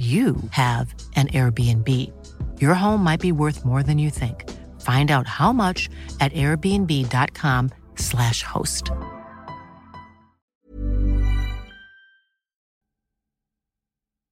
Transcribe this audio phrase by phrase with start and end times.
[0.00, 1.86] you have an Airbnb.
[2.58, 4.48] Your home might be worth more than you think.
[4.80, 8.90] Find out how much at airbnb.com/slash host.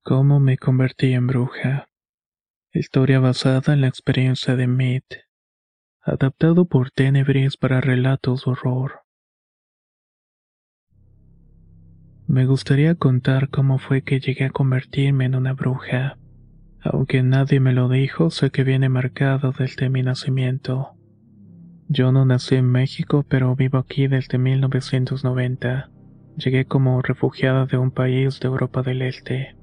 [0.05, 1.91] ¿Cómo me convertí en bruja?
[2.73, 5.03] Historia basada en la experiencia de Mead.
[6.01, 9.03] Adaptado por Tenebris para relatos de horror.
[12.29, 16.19] Me gustaría contar cómo fue que llegué a convertirme en una bruja.
[16.83, 20.91] Aunque nadie me lo dijo, sé que viene marcado desde mi nacimiento.
[21.89, 25.89] Yo no nací en México, pero vivo aquí desde 1990.
[26.37, 29.57] Llegué como refugiada de un país de Europa del Este.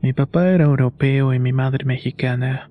[0.00, 2.70] Mi papá era europeo y mi madre mexicana.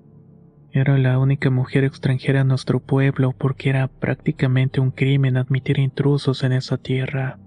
[0.72, 6.42] Era la única mujer extranjera en nuestro pueblo porque era prácticamente un crimen admitir intrusos
[6.42, 7.38] en esa tierra.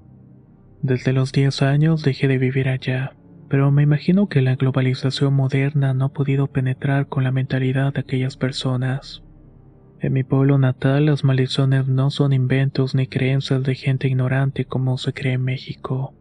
[0.86, 3.16] Desde los 10 años dejé de vivir allá,
[3.50, 8.02] pero me imagino que la globalización moderna no ha podido penetrar con la mentalidad de
[8.02, 9.24] aquellas personas.
[10.00, 15.00] En mi pueblo natal las maldiciones no son inventos ni creencias de gente ignorante como
[15.00, 16.14] se cree en México.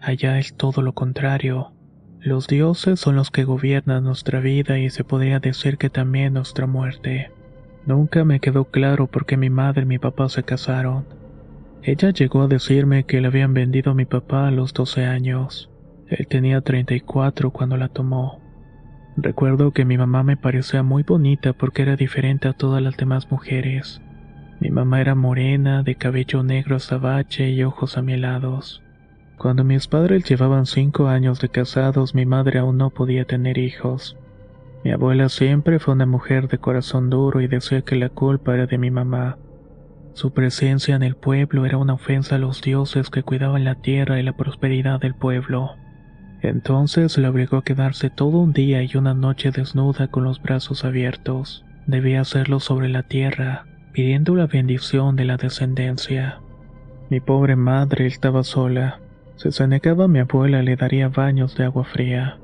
[0.00, 1.72] Allá es todo lo contrario.
[2.18, 6.66] Los dioses son los que gobiernan nuestra vida y se podría decir que también nuestra
[6.66, 7.30] muerte.
[7.86, 11.19] Nunca me quedó claro por qué mi madre y mi papá se casaron.
[11.82, 15.70] Ella llegó a decirme que le habían vendido a mi papá a los 12 años.
[16.08, 18.40] Él tenía 34 cuando la tomó.
[19.16, 23.30] Recuerdo que mi mamá me parecía muy bonita porque era diferente a todas las demás
[23.30, 24.02] mujeres.
[24.60, 28.82] Mi mamá era morena, de cabello negro azabache y ojos amielados.
[29.38, 34.18] Cuando mis padres llevaban cinco años de casados, mi madre aún no podía tener hijos.
[34.84, 38.66] Mi abuela siempre fue una mujer de corazón duro y decía que la culpa era
[38.66, 39.38] de mi mamá.
[40.20, 44.20] Su presencia en el pueblo era una ofensa a los dioses que cuidaban la tierra
[44.20, 45.76] y la prosperidad del pueblo.
[46.42, 50.84] Entonces le obligó a quedarse todo un día y una noche desnuda con los brazos
[50.84, 51.64] abiertos.
[51.86, 53.64] Debía hacerlo sobre la tierra,
[53.94, 56.40] pidiendo la bendición de la descendencia.
[57.08, 59.00] Mi pobre madre estaba sola.
[59.36, 62.36] Si se negaba mi abuela le daría baños de agua fría.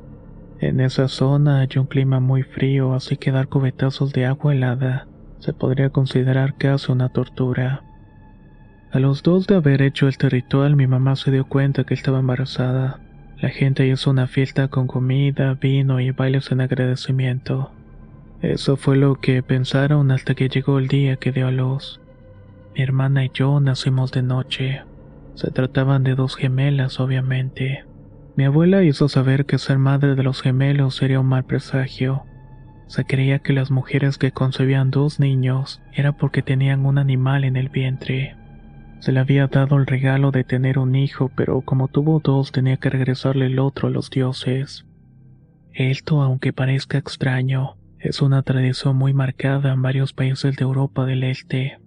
[0.60, 5.08] En esa zona hay un clima muy frío, así que dar cubetazos de agua helada
[5.38, 7.82] se podría considerar casi una tortura.
[8.92, 12.20] A los dos de haber hecho este ritual, mi mamá se dio cuenta que estaba
[12.20, 13.00] embarazada.
[13.40, 17.72] La gente hizo una fiesta con comida, vino y bailes en agradecimiento.
[18.40, 22.00] Eso fue lo que pensaron hasta que llegó el día que dio a luz.
[22.74, 24.82] Mi hermana y yo nacimos de noche.
[25.34, 27.84] Se trataban de dos gemelas, obviamente.
[28.36, 32.24] Mi abuela hizo saber que ser madre de los gemelos sería un mal presagio,
[32.86, 37.56] se creía que las mujeres que concebían dos niños era porque tenían un animal en
[37.56, 38.36] el vientre.
[39.00, 42.76] Se le había dado el regalo de tener un hijo, pero como tuvo dos tenía
[42.76, 44.86] que regresarle el otro a los dioses.
[45.72, 51.24] Esto, aunque parezca extraño, es una tradición muy marcada en varios países de Europa del
[51.24, 51.78] Este.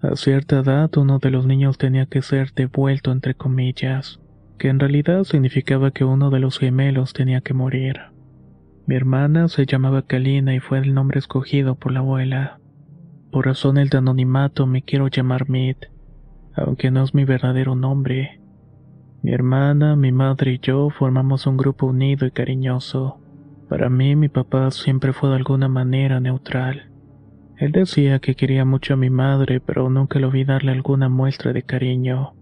[0.00, 4.18] A cierta edad uno de los niños tenía que ser devuelto entre comillas,
[4.58, 8.11] que en realidad significaba que uno de los gemelos tenía que morir.
[8.84, 12.58] Mi hermana se llamaba Kalina y fue el nombre escogido por la abuela.
[13.30, 15.76] Por razones de anonimato me quiero llamar Mid,
[16.54, 18.40] aunque no es mi verdadero nombre.
[19.22, 23.20] Mi hermana, mi madre y yo formamos un grupo unido y cariñoso.
[23.68, 26.90] Para mí mi papá siempre fue de alguna manera neutral.
[27.58, 31.52] Él decía que quería mucho a mi madre, pero nunca lo vi darle alguna muestra
[31.52, 32.34] de cariño.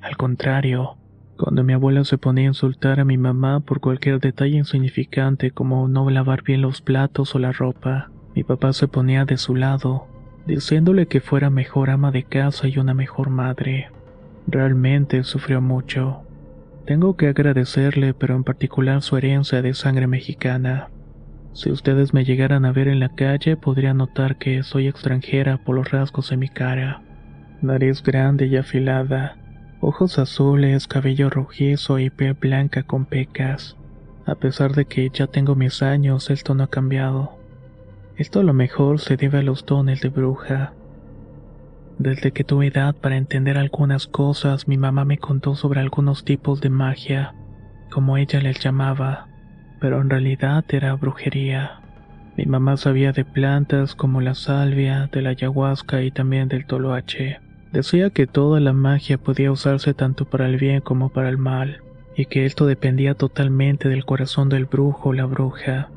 [0.00, 0.96] Al contrario,
[1.36, 5.86] cuando mi abuela se ponía a insultar a mi mamá por cualquier detalle insignificante como
[5.88, 10.06] no lavar bien los platos o la ropa, mi papá se ponía de su lado,
[10.46, 13.90] diciéndole que fuera mejor ama de casa y una mejor madre.
[14.46, 16.22] Realmente sufrió mucho.
[16.86, 20.88] Tengo que agradecerle, pero en particular su herencia de sangre mexicana.
[21.52, 25.74] Si ustedes me llegaran a ver en la calle, podrían notar que soy extranjera por
[25.74, 27.02] los rasgos de mi cara.
[27.62, 29.36] Nariz grande y afilada,
[29.86, 33.76] ojos azules, cabello rojizo y piel blanca con pecas.
[34.26, 37.38] A pesar de que ya tengo mis años, esto no ha cambiado.
[38.16, 40.72] Esto a lo mejor se debe a los dones de bruja.
[41.98, 46.60] Desde que tuve edad para entender algunas cosas, mi mamá me contó sobre algunos tipos
[46.60, 47.36] de magia,
[47.88, 49.28] como ella les llamaba,
[49.80, 51.80] pero en realidad era brujería.
[52.36, 57.45] Mi mamá sabía de plantas como la salvia, de la ayahuasca y también del toloache.
[57.76, 61.82] Decía que toda la magia podía usarse tanto para el bien como para el mal,
[62.16, 65.90] y que esto dependía totalmente del corazón del brujo o la bruja.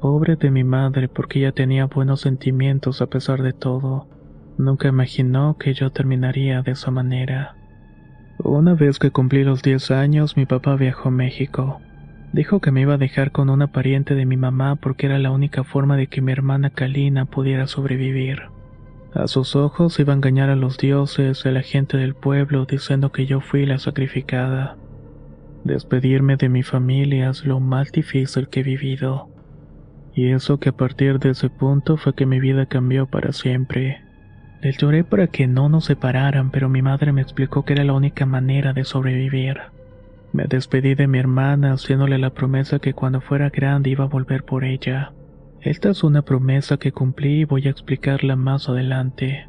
[0.00, 4.08] Pobre de mi madre porque ella tenía buenos sentimientos a pesar de todo.
[4.56, 7.56] Nunca imaginó que yo terminaría de esa manera.
[8.38, 11.78] Una vez que cumplí los 10 años, mi papá viajó a México.
[12.32, 15.30] Dijo que me iba a dejar con una pariente de mi mamá porque era la
[15.30, 18.55] única forma de que mi hermana Kalina pudiera sobrevivir.
[19.16, 22.66] A sus ojos iba a engañar a los dioses y a la gente del pueblo
[22.66, 24.76] diciendo que yo fui la sacrificada.
[25.64, 29.30] Despedirme de mi familia es lo más difícil que he vivido.
[30.14, 34.02] Y eso que a partir de ese punto fue que mi vida cambió para siempre.
[34.60, 37.94] Le lloré para que no nos separaran, pero mi madre me explicó que era la
[37.94, 39.56] única manera de sobrevivir.
[40.34, 44.44] Me despedí de mi hermana haciéndole la promesa que cuando fuera grande iba a volver
[44.44, 45.14] por ella.
[45.66, 49.48] Esta es una promesa que cumplí y voy a explicarla más adelante.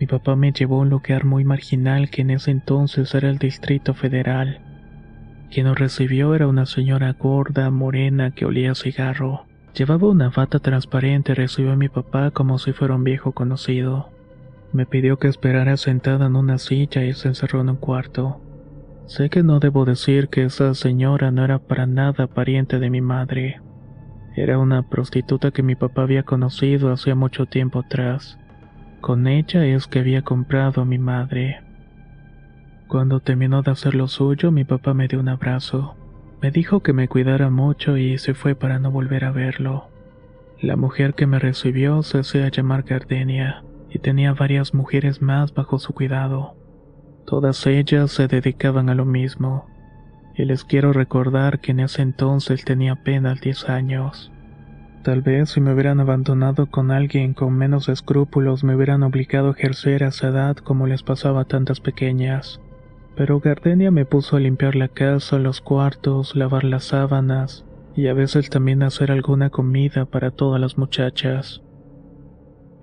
[0.00, 3.38] Mi papá me llevó a un lugar muy marginal que en ese entonces era el
[3.38, 4.58] Distrito Federal.
[5.48, 9.44] Quien nos recibió era una señora gorda, morena, que olía a cigarro.
[9.76, 14.10] Llevaba una bata transparente y recibió a mi papá como si fuera un viejo conocido.
[14.72, 18.40] Me pidió que esperara sentada en una silla y se encerró en un cuarto.
[19.06, 23.00] Sé que no debo decir que esa señora no era para nada pariente de mi
[23.00, 23.60] madre.
[24.36, 28.38] Era una prostituta que mi papá había conocido hacía mucho tiempo atrás.
[29.00, 31.60] Con ella es que había comprado a mi madre.
[32.86, 35.96] Cuando terminó de hacer lo suyo, mi papá me dio un abrazo.
[36.42, 39.88] Me dijo que me cuidara mucho y se fue para no volver a verlo.
[40.60, 45.78] La mujer que me recibió se hacía llamar Gardenia y tenía varias mujeres más bajo
[45.78, 46.54] su cuidado.
[47.24, 49.66] Todas ellas se dedicaban a lo mismo,
[50.36, 54.30] y les quiero recordar que en ese entonces tenía apenas 10 años.
[55.02, 59.52] Tal vez si me hubieran abandonado con alguien con menos escrúpulos me hubieran obligado a
[59.52, 62.60] ejercer a esa edad como les pasaba a tantas pequeñas.
[63.14, 68.14] Pero Gardenia me puso a limpiar la casa, los cuartos, lavar las sábanas y a
[68.14, 71.62] veces también hacer alguna comida para todas las muchachas.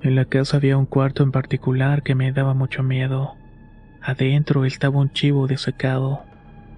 [0.02, 3.36] En la casa había un cuarto en particular que me daba mucho miedo.
[4.02, 6.24] Adentro estaba un chivo desecado.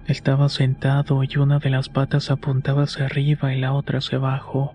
[0.06, 4.72] Estaba sentado y una de las patas apuntaba hacia arriba y la otra hacia abajo.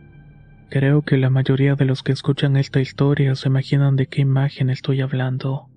[0.70, 4.70] Creo que la mayoría de los que escuchan esta historia se imaginan de qué imagen
[4.70, 5.70] estoy hablando.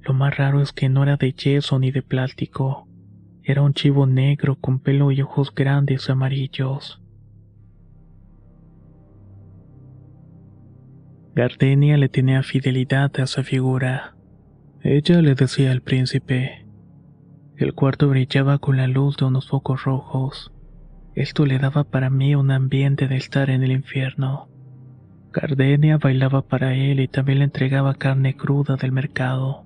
[0.00, 2.88] Lo más raro es que no era de yeso ni de plástico.
[3.42, 7.02] Era un chivo negro con pelo y ojos grandes amarillos.
[11.34, 14.16] Gardenia le tenía fidelidad a esa figura.
[14.82, 16.63] Ella le decía al príncipe.
[17.56, 20.52] El cuarto brillaba con la luz de unos focos rojos.
[21.14, 24.48] Esto le daba para mí un ambiente de estar en el infierno.
[25.32, 29.64] Gardenia bailaba para él y también le entregaba carne cruda del mercado.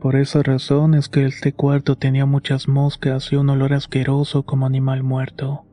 [0.00, 4.66] Por esa razón es que este cuarto tenía muchas moscas y un olor asqueroso como
[4.66, 5.64] animal muerto.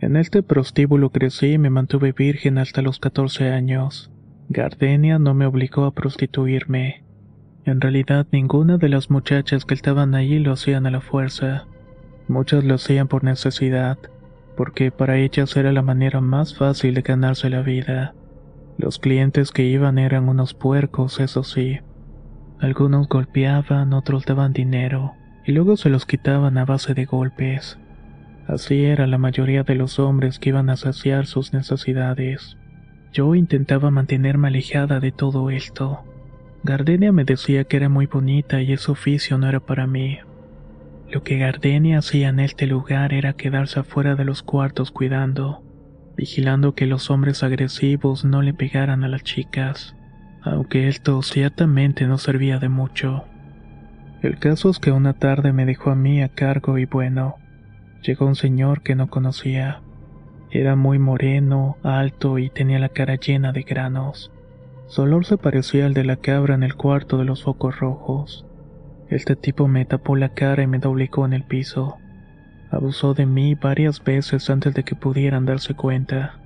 [0.00, 4.10] En este prostíbulo crecí y me mantuve virgen hasta los 14 años.
[4.48, 7.01] Gardenia no me obligó a prostituirme.
[7.64, 11.66] En realidad ninguna de las muchachas que estaban allí lo hacían a la fuerza.
[12.26, 13.98] Muchas lo hacían por necesidad,
[14.56, 18.14] porque para ellas era la manera más fácil de ganarse la vida.
[18.78, 21.78] Los clientes que iban eran unos puercos, eso sí.
[22.58, 25.12] Algunos golpeaban, otros daban dinero,
[25.46, 27.78] y luego se los quitaban a base de golpes.
[28.48, 32.56] Así era la mayoría de los hombres que iban a saciar sus necesidades.
[33.12, 36.04] Yo intentaba mantenerme alejada de todo esto
[36.64, 40.18] Gardenia me decía que era muy bonita y ese oficio no era para mí.
[41.10, 45.62] Lo que Gardenia hacía en este lugar era quedarse afuera de los cuartos cuidando,
[46.16, 49.96] vigilando que los hombres agresivos no le pegaran a las chicas,
[50.40, 53.24] aunque esto ciertamente no servía de mucho.
[54.22, 57.34] El caso es que una tarde me dejó a mí a cargo y bueno,
[58.02, 59.82] llegó un señor que no conocía.
[60.52, 64.31] Era muy moreno, alto y tenía la cara llena de granos.
[64.92, 68.44] Su olor se parecía al de la cabra en el cuarto de los focos rojos.
[69.08, 71.96] Este tipo me tapó la cara y me doblegó en el piso.
[72.70, 76.38] Abusó de mí varias veces antes de que pudieran darse cuenta.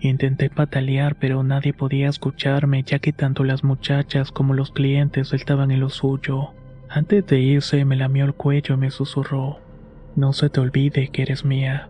[0.00, 5.70] Intenté patalear, pero nadie podía escucharme ya que tanto las muchachas como los clientes estaban
[5.70, 6.50] en lo suyo.
[6.90, 9.60] Antes de irse me lamió el cuello y me susurró,
[10.14, 11.88] No se te olvide que eres mía.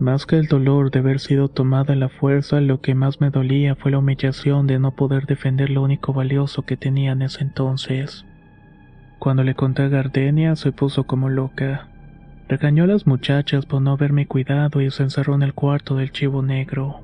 [0.00, 3.74] Más que el dolor de haber sido tomada la fuerza, lo que más me dolía
[3.74, 8.24] fue la humillación de no poder defender lo único valioso que tenía en ese entonces.
[9.18, 11.88] Cuando le conté a Gardenia, se puso como loca.
[12.48, 16.12] Regañó a las muchachas por no haberme cuidado y se encerró en el cuarto del
[16.12, 17.00] chivo negro.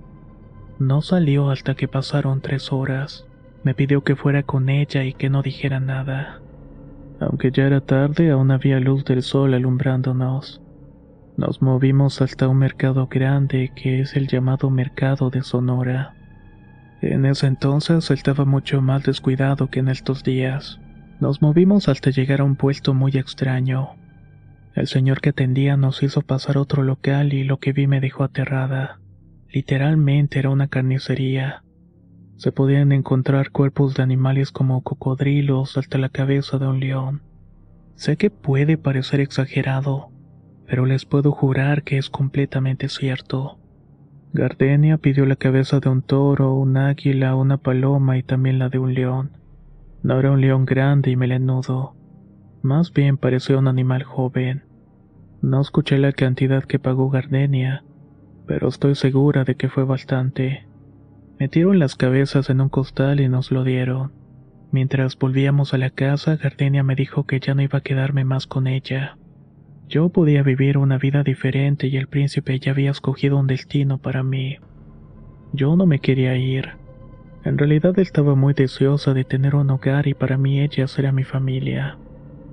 [0.79, 3.27] No salió hasta que pasaron tres horas.
[3.65, 6.41] Me pidió que fuera con ella y que no dijera nada.
[7.19, 10.64] Aunque ya era tarde, aún había luz del sol alumbrándonos.
[11.37, 16.15] Nos movimos hasta un mercado grande que es el llamado Mercado de Sonora.
[17.01, 20.79] En ese entonces estaba mucho más descuidado que en estos días.
[21.19, 23.97] Nos movimos hasta llegar a un puesto muy extraño.
[24.77, 28.23] El señor que atendía nos hizo pasar otro local y lo que vi me dejó
[28.23, 29.01] aterrada.
[29.53, 31.65] Literalmente era una carnicería.
[32.37, 37.23] Se podían encontrar cuerpos de animales como cocodrilos hasta la cabeza de un león.
[37.97, 40.11] Sé que puede parecer exagerado,
[40.67, 43.59] pero les puedo jurar que es completamente cierto.
[44.33, 48.79] Gardenia pidió la cabeza de un toro, un águila, una paloma y también la de
[48.79, 49.31] un león.
[50.03, 51.95] No era un león grande y melenudo.
[52.63, 54.65] Más bien parecía un animal joven.
[55.41, 57.85] No escuché la cantidad que pagó Gardenia,
[58.47, 60.67] pero estoy segura de que fue bastante.
[61.39, 64.13] Metieron las cabezas en un costal y nos lo dieron.
[64.73, 68.47] Mientras volvíamos a la casa, Gardenia me dijo que ya no iba a quedarme más
[68.47, 69.19] con ella.
[69.89, 74.23] Yo podía vivir una vida diferente y el príncipe ya había escogido un destino para
[74.23, 74.57] mí.
[75.53, 76.71] Yo no me quería ir.
[77.45, 81.25] En realidad estaba muy deseosa de tener un hogar y para mí ella era mi
[81.25, 81.99] familia.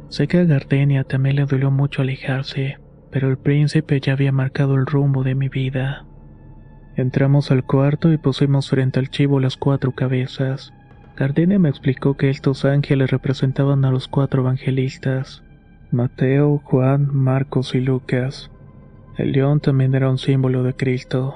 [0.09, 2.77] Sé que a Gardenia también le dolió mucho alejarse,
[3.11, 6.05] pero el príncipe ya había marcado el rumbo de mi vida.
[6.97, 10.73] Entramos al cuarto y pusimos frente al chivo las cuatro cabezas.
[11.15, 15.43] Gardenia me explicó que estos ángeles representaban a los cuatro evangelistas,
[15.91, 18.49] Mateo, Juan, Marcos y Lucas.
[19.17, 21.35] El león también era un símbolo de Cristo.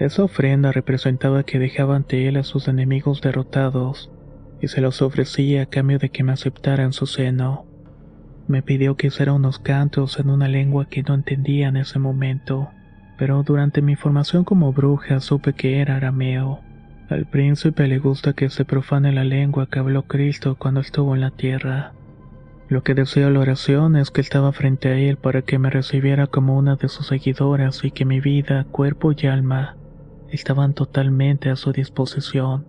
[0.00, 4.10] Esa ofrenda representaba que dejaba ante él a sus enemigos derrotados
[4.60, 7.66] y se los ofrecía a cambio de que me aceptara en su seno.
[8.48, 12.70] Me pidió que hiciera unos cantos en una lengua que no entendía en ese momento,
[13.16, 16.62] pero durante mi formación como bruja supe que era arameo.
[17.08, 21.20] Al príncipe le gusta que se profane la lengua que habló Cristo cuando estuvo en
[21.20, 21.92] la tierra.
[22.68, 26.26] Lo que desea la oración es que estaba frente a él para que me recibiera
[26.26, 29.76] como una de sus seguidoras y que mi vida, cuerpo y alma
[30.30, 32.66] estaban totalmente a su disposición.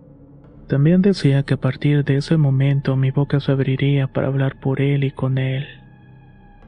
[0.68, 4.80] También decía que a partir de ese momento mi boca se abriría para hablar por
[4.80, 5.66] él y con él.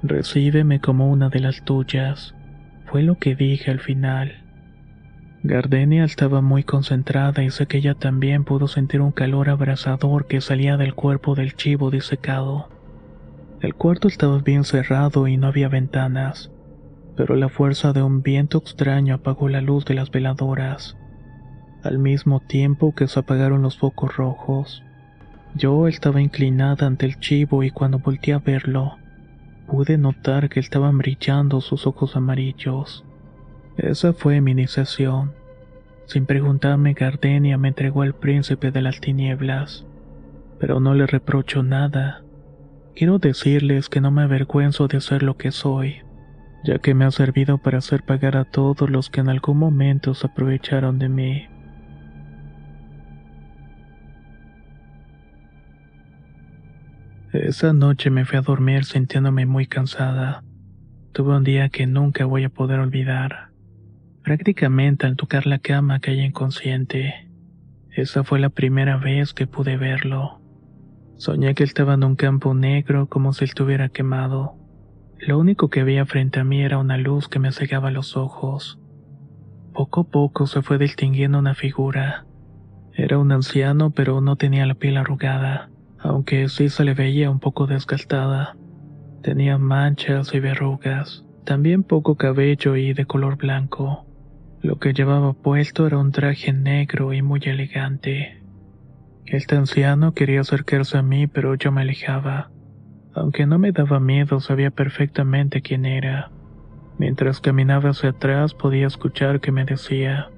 [0.03, 2.35] Recíbeme como una de las tuyas,
[2.87, 4.43] fue lo que dije al final.
[5.43, 10.41] Gardenia estaba muy concentrada y sé que ella también pudo sentir un calor abrasador que
[10.43, 12.69] salía del cuerpo del chivo disecado.
[13.63, 16.51] El cuarto estaba bien cerrado y no había ventanas,
[17.17, 20.97] pero la fuerza de un viento extraño apagó la luz de las veladoras
[21.83, 24.83] al mismo tiempo que se apagaron los focos rojos.
[25.55, 28.97] Yo estaba inclinada ante el chivo y cuando volteé a verlo,
[29.67, 33.05] pude notar que estaban brillando sus ojos amarillos.
[33.77, 35.33] Esa fue mi iniciación.
[36.07, 39.87] Sin preguntarme, Gardenia me entregó al príncipe de las tinieblas.
[40.59, 42.22] Pero no le reprocho nada.
[42.95, 46.03] Quiero decirles que no me avergüenzo de ser lo que soy,
[46.63, 50.15] ya que me ha servido para hacer pagar a todos los que en algún momento
[50.15, 51.47] se aprovecharon de mí.
[57.33, 60.45] Esa noche me fui a dormir sintiéndome muy cansada.
[61.13, 63.53] Tuve un día que nunca voy a poder olvidar.
[64.23, 67.31] Prácticamente al tocar la cama caí inconsciente.
[67.91, 70.42] Esa fue la primera vez que pude verlo.
[71.17, 74.57] Soñé que estaba en un campo negro como si estuviera quemado.
[75.19, 78.81] Lo único que había frente a mí era una luz que me cegaba los ojos.
[79.73, 82.27] Poco a poco se fue distinguiendo una figura.
[82.95, 87.39] Era un anciano pero no tenía la piel arrugada aunque sí se le veía un
[87.39, 88.57] poco desgastada.
[89.23, 94.07] Tenía manchas y verrugas, también poco cabello y de color blanco.
[94.61, 98.42] Lo que llevaba puesto era un traje negro y muy elegante.
[99.27, 102.51] Este anciano quería acercarse a mí, pero yo me alejaba.
[103.15, 106.31] Aunque no me daba miedo, sabía perfectamente quién era.
[106.99, 110.31] Mientras caminaba hacia atrás podía escuchar que me decía,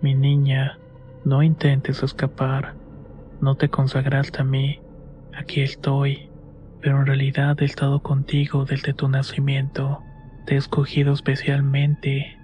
[0.00, 0.78] mi niña,
[1.24, 2.74] no intentes escapar,
[3.40, 4.80] no te consagraste a mí,
[5.34, 6.28] Aquí estoy,
[6.82, 10.02] pero en realidad he estado contigo desde tu nacimiento.
[10.46, 12.36] Te he escogido especialmente.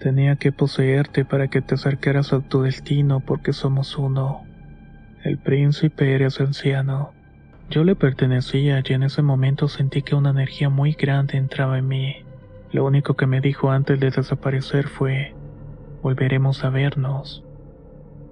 [0.00, 4.42] Tenía que poseerte para que te acercaras a tu destino porque somos uno.
[5.22, 7.12] El príncipe eres anciano.
[7.70, 11.86] Yo le pertenecía y en ese momento sentí que una energía muy grande entraba en
[11.86, 12.16] mí.
[12.72, 15.32] Lo único que me dijo antes de desaparecer fue,
[16.02, 17.44] volveremos a vernos.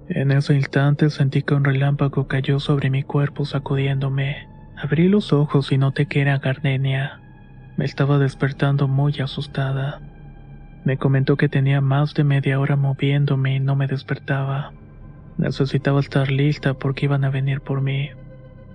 [0.09, 4.49] En ese instante sentí que un relámpago cayó sobre mi cuerpo sacudiéndome.
[4.75, 7.21] Abrí los ojos y noté que era Gardenia.
[7.77, 10.01] Me estaba despertando muy asustada.
[10.83, 14.73] Me comentó que tenía más de media hora moviéndome y no me despertaba.
[15.37, 18.09] Necesitaba estar lista porque iban a venir por mí.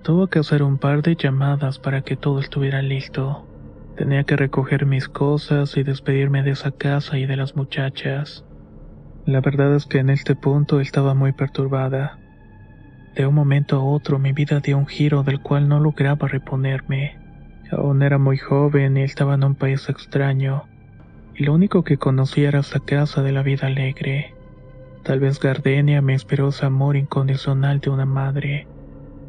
[0.03, 3.47] Tuve que hacer un par de llamadas para que todo estuviera listo.
[3.97, 8.45] Tenía que recoger mis cosas y despedirme de esa casa y de las muchachas.
[9.25, 12.21] La verdad es que en este punto estaba muy perturbada.
[13.17, 17.19] De un momento a otro mi vida dio un giro del cual no lograba reponerme.
[17.73, 20.69] Aún era muy joven y estaba en un país extraño,
[21.35, 24.36] y lo único que conocía era esa casa de la vida alegre.
[25.07, 28.67] Tal vez Gardenia me inspiró ese amor incondicional de una madre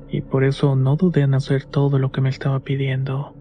[0.10, 3.36] y por eso no dudé en hacer todo lo que me estaba pidiendo.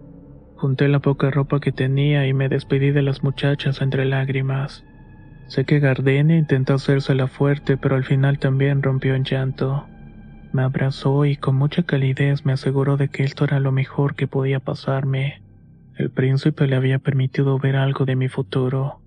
[0.55, 4.85] Junté la poca ropa que tenía y me despedí de las muchachas entre lágrimas.
[5.47, 9.87] Sé que Gardenia intentó hacérsela fuerte, pero al final también rompió en llanto.
[10.53, 14.27] Me abrazó y con mucha calidez me aseguró de que esto era lo mejor que
[14.27, 15.41] podía pasarme.
[15.95, 19.01] El príncipe le había permitido ver algo de mi futuro.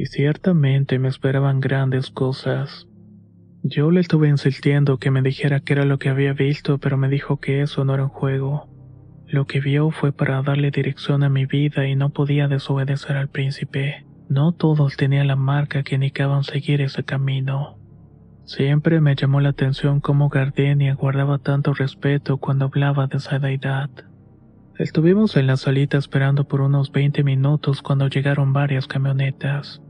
[0.00, 2.88] Y ciertamente me esperaban grandes cosas.
[3.62, 7.10] Yo le estuve insistiendo que me dijera qué era lo que había visto, pero me
[7.10, 8.70] dijo que eso no era un juego.
[9.26, 13.28] Lo que vio fue para darle dirección a mi vida y no podía desobedecer al
[13.28, 14.06] príncipe.
[14.30, 17.76] No todos tenían la marca que indicaban seguir ese camino.
[18.46, 23.90] Siempre me llamó la atención cómo Gardenia guardaba tanto respeto cuando hablaba de esa deidad.
[24.78, 29.82] Estuvimos en la salita esperando por unos 20 minutos cuando llegaron varias camionetas.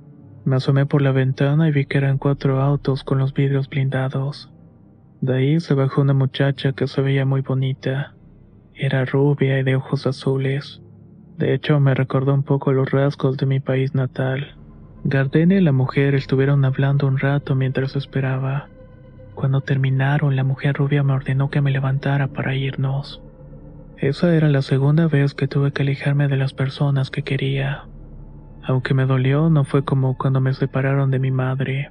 [0.51, 4.51] Me asomé por la ventana y vi que eran cuatro autos con los vidrios blindados.
[5.21, 8.15] De ahí se bajó una muchacha que se veía muy bonita.
[8.75, 10.83] Era rubia y de ojos azules.
[11.39, 14.57] De hecho, me recordó un poco los rasgos de mi país natal.
[15.05, 18.67] Gardenia y la mujer estuvieron hablando un rato mientras esperaba.
[19.37, 23.23] Cuando terminaron, la mujer rubia me ordenó que me levantara para irnos.
[23.99, 27.85] Esa era la segunda vez que tuve que alejarme de las personas que quería.
[28.63, 31.91] Aunque me dolió, no fue como cuando me separaron de mi madre.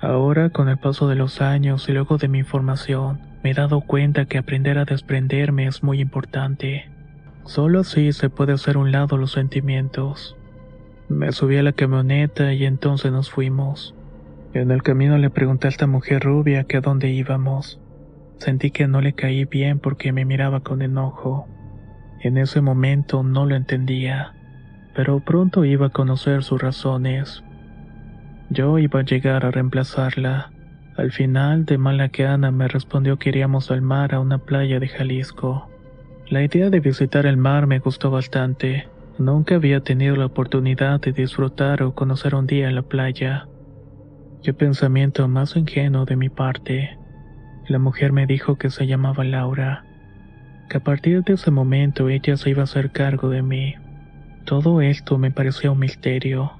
[0.00, 3.80] Ahora, con el paso de los años y luego de mi información, me he dado
[3.80, 6.90] cuenta que aprender a desprenderme es muy importante.
[7.44, 10.36] Solo así se puede hacer un lado los sentimientos.
[11.08, 13.94] Me subí a la camioneta y entonces nos fuimos.
[14.54, 17.80] En el camino le pregunté a esta mujer rubia que a dónde íbamos.
[18.38, 21.46] Sentí que no le caí bien porque me miraba con enojo.
[22.20, 24.37] En ese momento no lo entendía
[24.98, 27.44] pero pronto iba a conocer sus razones.
[28.50, 30.50] Yo iba a llegar a reemplazarla.
[30.96, 34.80] Al final, de mala que Ana me respondió que iríamos al mar a una playa
[34.80, 35.70] de Jalisco.
[36.28, 38.88] La idea de visitar el mar me gustó bastante.
[39.18, 43.46] Nunca había tenido la oportunidad de disfrutar o conocer un día en la playa.
[44.42, 46.98] Qué pensamiento más ingenuo de mi parte.
[47.68, 49.84] La mujer me dijo que se llamaba Laura,
[50.68, 53.76] que a partir de ese momento ella se iba a hacer cargo de mí.
[54.48, 56.52] Todo esto me parecía un misterio.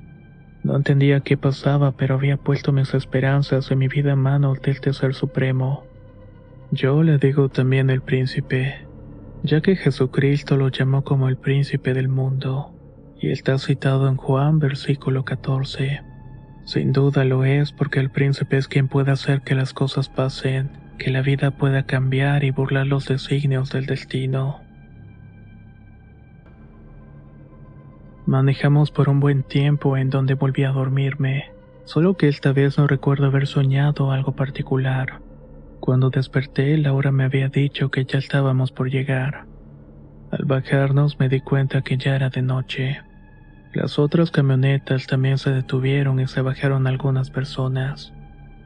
[0.62, 4.79] No entendía qué pasaba, pero había puesto mis esperanzas en mi vida en manos del
[4.79, 5.87] Tercer Supremo.
[6.70, 8.87] Yo le digo también el príncipe,
[9.42, 12.74] ya que Jesucristo lo llamó como el príncipe del mundo,
[13.18, 16.03] y está citado en Juan versículo 14.
[16.66, 20.72] Sin duda lo es porque el príncipe es quien puede hacer que las cosas pasen,
[20.98, 24.68] que la vida pueda cambiar y burlar los designios del destino.
[28.29, 31.51] Manejamos por un buen tiempo en donde volví a dormirme,
[31.87, 35.23] solo que esta vez no recuerdo haber soñado algo particular.
[35.81, 39.47] Cuando desperté, Laura me había dicho que ya estábamos por llegar.
[40.31, 43.01] Al bajarnos me di cuenta que ya era de noche.
[43.73, 48.12] Las otras camionetas también se detuvieron y se bajaron algunas personas.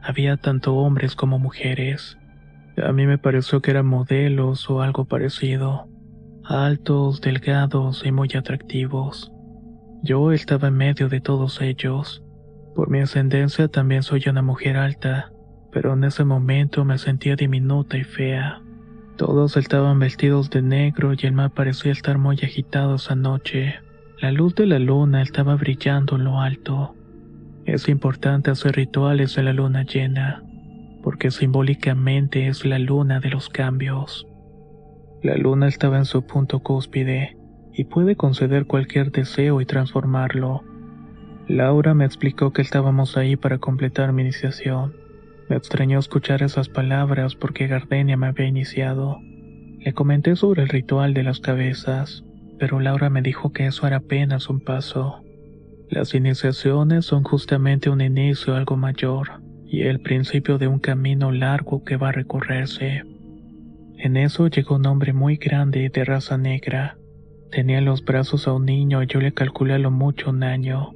[0.01, 2.17] Había tanto hombres como mujeres.
[2.85, 5.87] A mí me pareció que eran modelos o algo parecido.
[6.43, 9.32] Altos, delgados y muy atractivos.
[10.05, 12.21] Yo estaba en medio de todos ellos.
[12.75, 15.31] Por mi ascendencia también soy una mujer alta,
[15.71, 18.61] pero en ese momento me sentía diminuta y fea.
[19.15, 23.75] Todos estaban vestidos de negro y el mar parecía estar muy agitado esa noche.
[24.19, 26.95] La luz de la luna estaba brillando en lo alto.
[27.63, 30.43] Es importante hacer rituales en la luna llena,
[31.01, 34.27] porque simbólicamente es la luna de los cambios.
[35.21, 37.37] La luna estaba en su punto cúspide,
[37.73, 40.63] y puede conceder cualquier deseo y transformarlo.
[41.47, 44.95] Laura me explicó que estábamos ahí para completar mi iniciación.
[45.49, 49.17] Me extrañó escuchar esas palabras porque Gardenia me había iniciado.
[49.79, 52.23] Le comenté sobre el ritual de las cabezas,
[52.59, 55.21] pero Laura me dijo que eso era apenas un paso.
[55.89, 61.83] Las iniciaciones son justamente un inicio algo mayor y el principio de un camino largo
[61.83, 63.03] que va a recorrerse.
[63.97, 66.97] En eso llegó un hombre muy grande de raza negra.
[67.53, 70.41] Tenía en los brazos a un niño y yo le calculé a lo mucho un
[70.41, 70.91] año.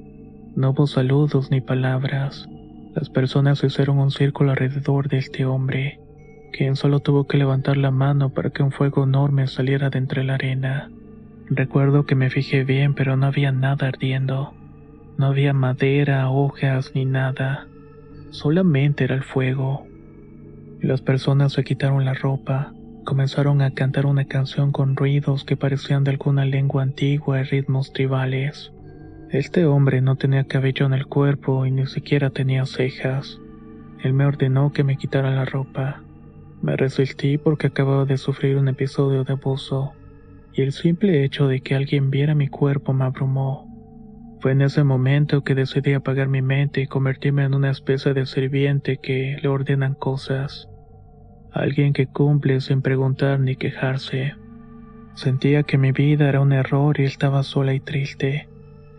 [0.55, 2.49] No hubo saludos ni palabras.
[2.95, 5.99] Las personas hicieron un círculo alrededor de este hombre,
[6.53, 10.23] quien solo tuvo que levantar la mano para que un fuego enorme saliera de entre
[10.23, 10.89] la arena.
[11.47, 14.55] Recuerdo que me fijé bien, pero no había nada ardiendo.
[15.15, 17.67] No había madera, hojas ni nada.
[18.31, 19.85] Solamente era el fuego.
[20.81, 22.73] Las personas se quitaron la ropa,
[23.07, 27.93] comenzaron a cantar una canción con ruidos que parecían de alguna lengua antigua y ritmos
[27.93, 28.73] tribales.
[29.29, 33.39] Este hombre no tenía cabello en el cuerpo y ni siquiera tenía cejas.
[34.03, 36.03] Él me ordenó que me quitara la ropa.
[36.61, 39.93] Me resistí porque acababa de sufrir un episodio de abuso,
[40.51, 43.73] y el simple hecho de que alguien viera mi cuerpo me abrumó.
[44.41, 48.25] Fue en ese momento que decidí apagar mi mente y convertirme en una especie de
[48.25, 50.67] sirviente que le ordenan cosas.
[51.57, 54.35] Alguien que cumple sin preguntar ni quejarse.
[55.15, 58.47] Sentía que mi vida era un error y estaba sola y triste.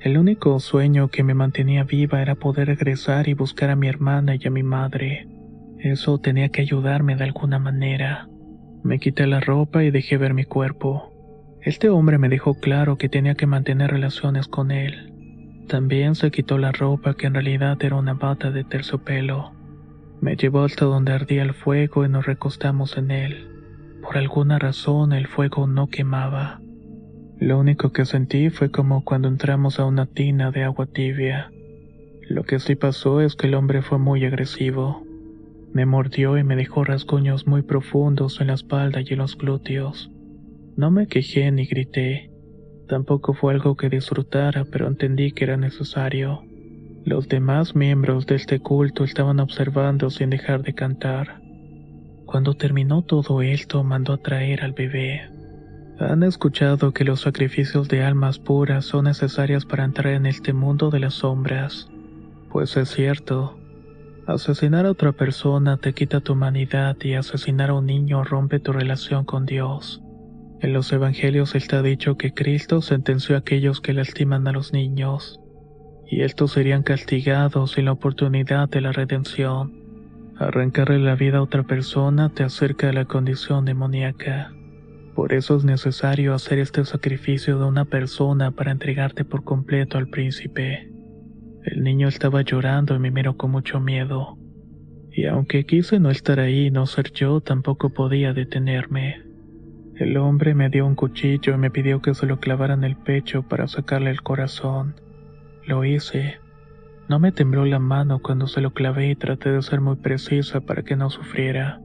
[0.01, 4.35] El único sueño que me mantenía viva era poder regresar y buscar a mi hermana
[4.35, 5.29] y a mi madre.
[5.79, 8.29] Eso tenía que ayudarme de alguna manera.
[8.83, 11.13] Me quité la ropa y dejé ver mi cuerpo.
[11.63, 15.13] Este hombre me dejó claro que tenía que mantener relaciones con él.
[15.69, 19.58] También se quitó la ropa que en realidad era una bata de terciopelo.
[20.21, 23.49] Me llevó hasta donde ardía el fuego y nos recostamos en él.
[24.03, 26.61] Por alguna razón el fuego no quemaba.
[27.39, 31.53] Lo único que sentí fue como cuando entramos a una tina de agua tibia.
[32.29, 35.05] Lo que sí pasó es que el hombre fue muy agresivo.
[35.73, 40.11] Me mordió y me dejó rasguños muy profundos en la espalda y en los glúteos.
[40.77, 42.31] No me quejé ni grité.
[42.89, 46.43] Tampoco fue algo que disfrutara, pero entendí que era necesario.
[47.09, 51.41] Los demás miembros de este culto estaban observando sin dejar de cantar.
[52.27, 55.23] Cuando terminó todo esto, mandó a traer al bebé.
[55.99, 60.91] Han escuchado que los sacrificios de almas puras son necesarias para entrar en este mundo
[60.91, 61.89] de las sombras.
[62.51, 63.59] Pues es cierto.
[64.27, 68.73] Asesinar a otra persona te quita tu humanidad y asesinar a un niño rompe tu
[68.73, 70.03] relación con Dios.
[70.61, 75.38] En los evangelios está dicho que Cristo sentenció a aquellos que lastiman a los niños,
[76.11, 79.75] y estos serían castigados sin la oportunidad de la redención.
[80.39, 84.53] Arrancarle la vida a otra persona te acerca a la condición demoníaca.
[85.15, 90.09] Por eso es necesario hacer este sacrificio de una persona para entregarte por completo al
[90.09, 90.91] príncipe.
[91.65, 94.39] El niño estaba llorando y me miró con mucho miedo.
[95.13, 99.23] Y aunque quise no estar ahí no ser yo, tampoco podía detenerme.
[99.97, 102.95] El hombre me dio un cuchillo y me pidió que se lo clavara en el
[102.95, 104.95] pecho para sacarle el corazón.
[105.69, 106.41] Lo hice.
[107.11, 110.63] No me tembló la mano cuando se lo clavé y traté de ser muy precisa
[110.63, 111.83] para que no sufriera.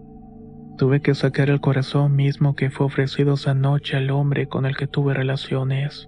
[0.77, 4.77] Tuve que sacar el corazón mismo que fue ofrecido esa noche al hombre con el
[4.77, 6.07] que tuve relaciones.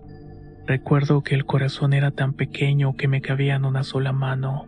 [0.66, 4.68] Recuerdo que el corazón era tan pequeño que me cabía en una sola mano.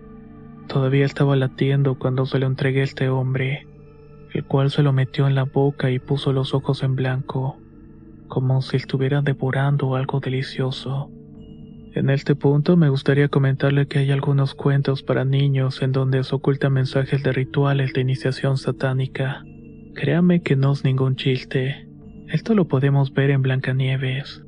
[0.68, 3.66] Todavía estaba latiendo cuando se lo entregué a este hombre,
[4.34, 7.58] el cual se lo metió en la boca y puso los ojos en blanco,
[8.28, 11.10] como si estuviera devorando algo delicioso.
[11.94, 16.36] En este punto me gustaría comentarle que hay algunos cuentos para niños en donde se
[16.36, 19.44] ocultan mensajes de rituales de iniciación satánica.
[19.96, 21.88] Créame que no es ningún chiste.
[22.28, 24.44] Esto lo podemos ver en Blancanieves.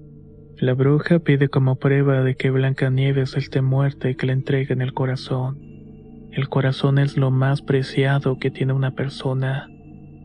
[0.58, 4.94] La bruja pide como prueba de que Blancanieves esté muerta y que le entreguen el
[4.94, 5.58] corazón.
[6.32, 9.70] El corazón es lo más preciado que tiene una persona,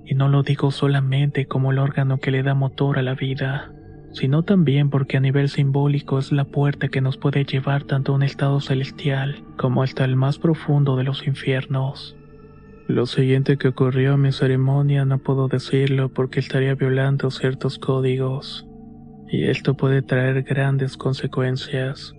[0.04, 3.72] y no lo digo solamente como el órgano que le da motor a la vida,
[4.14, 8.14] sino también porque a nivel simbólico es la puerta que nos puede llevar tanto a
[8.14, 12.16] un estado celestial como hasta el más profundo de los infiernos.
[12.86, 18.66] Lo siguiente que ocurrió en mi ceremonia no puedo decirlo porque estaría violando ciertos códigos,
[19.28, 22.14] y esto puede traer grandes consecuencias.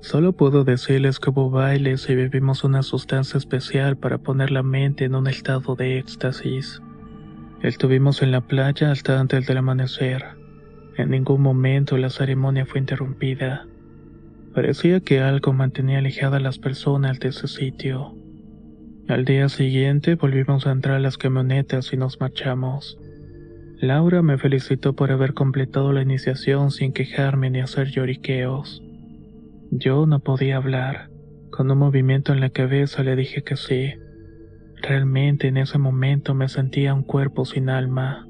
[0.00, 5.04] Solo puedo decirles que hubo bailes y bebimos una sustancia especial para poner la mente
[5.06, 6.82] en un estado de éxtasis.
[7.62, 10.35] Estuvimos en la playa hasta antes del amanecer.
[10.96, 13.66] En ningún momento la ceremonia fue interrumpida.
[14.54, 18.14] Parecía que algo mantenía alejadas a las personas de ese sitio.
[19.08, 22.98] Al día siguiente volvimos a entrar a las camionetas y nos marchamos.
[23.78, 28.82] Laura me felicitó por haber completado la iniciación sin quejarme ni hacer lloriqueos.
[29.70, 31.10] Yo no podía hablar.
[31.50, 33.92] Con un movimiento en la cabeza le dije que sí.
[34.80, 38.25] Realmente en ese momento me sentía un cuerpo sin alma.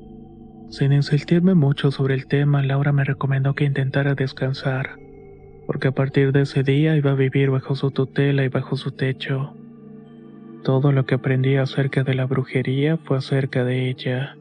[0.68, 4.98] Sin insistirme mucho sobre el tema, Laura me recomendó que intentara descansar,
[5.66, 8.90] porque a partir de ese día iba a vivir bajo su tutela y bajo su
[8.90, 9.54] techo.
[10.64, 14.36] Todo lo que aprendí acerca de la brujería fue acerca de ella.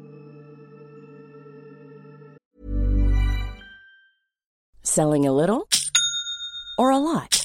[4.81, 5.67] Selling a little
[6.77, 7.44] or a lot?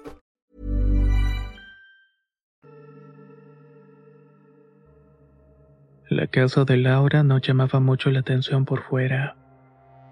[6.21, 9.35] La casa de Laura no llamaba mucho la atención por fuera.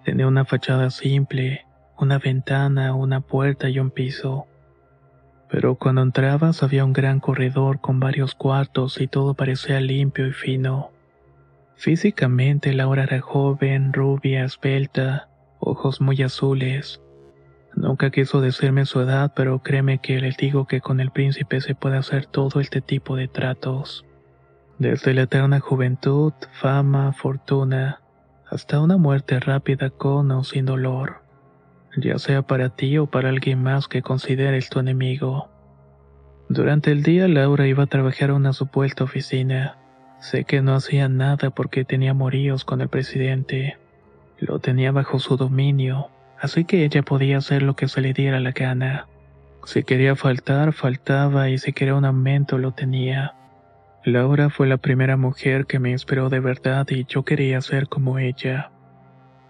[0.03, 1.67] Tenía una fachada simple,
[1.99, 4.47] una ventana, una puerta y un piso.
[5.51, 10.31] Pero cuando entrabas había un gran corredor con varios cuartos y todo parecía limpio y
[10.31, 10.89] fino.
[11.75, 17.03] Físicamente Laura era joven, rubia, esbelta, ojos muy azules.
[17.75, 21.75] Nunca quiso decirme su edad, pero créeme que les digo que con el príncipe se
[21.75, 24.07] puede hacer todo este tipo de tratos.
[24.79, 27.99] Desde la eterna juventud, fama, fortuna,
[28.49, 31.21] hasta una muerte rápida con o sin dolor,
[31.97, 35.49] ya sea para ti o para alguien más que consideres tu enemigo.
[36.47, 39.77] Durante el día Laura iba a trabajar a una supuesta oficina.
[40.21, 43.77] Sé que no hacía nada porque tenía moríos con el presidente.
[44.39, 46.07] Lo tenía bajo su dominio,
[46.39, 49.07] así que ella podía hacer lo que se le diera la gana.
[49.65, 53.35] Si quería faltar, faltaba y si quería un aumento, lo tenía.
[54.05, 58.17] Laura fue la primera mujer que me inspiró de verdad y yo quería ser como
[58.17, 58.71] ella.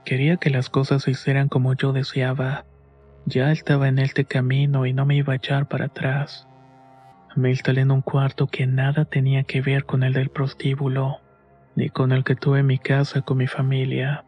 [0.05, 2.65] Quería que las cosas se hicieran como yo deseaba.
[3.25, 6.47] Ya estaba en este camino y no me iba a echar para atrás.
[7.35, 11.19] Me instalé en un cuarto que nada tenía que ver con el del prostíbulo,
[11.75, 14.25] ni con el que tuve en mi casa con mi familia.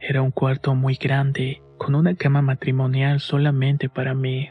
[0.00, 4.48] Era un cuarto muy grande, con una cama matrimonial solamente para mí.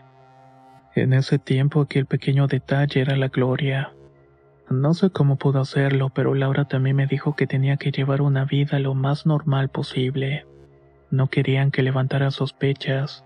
[0.94, 3.94] En ese tiempo aquel pequeño detalle era la gloria.
[4.72, 8.46] No sé cómo pudo hacerlo, pero Laura también me dijo que tenía que llevar una
[8.46, 10.46] vida lo más normal posible.
[11.10, 13.26] No querían que levantara sospechas,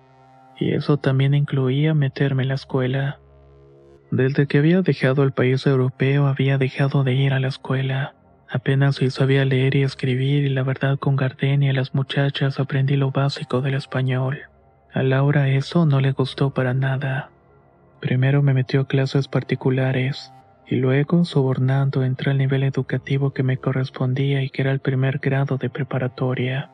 [0.58, 3.19] y eso también incluía meterme en la escuela.
[4.10, 8.15] Desde que había dejado el país europeo había dejado de ir a la escuela.
[8.49, 12.95] Apenas si sabía leer y escribir y la verdad con Gardenia y las muchachas aprendí
[12.95, 14.39] lo básico del español.
[14.93, 17.29] A Laura eso no le gustó para nada.
[17.99, 20.31] Primero me metió a clases particulares
[20.67, 25.19] y luego, sobornando, entré al nivel educativo que me correspondía y que era el primer
[25.19, 26.71] grado de preparatoria.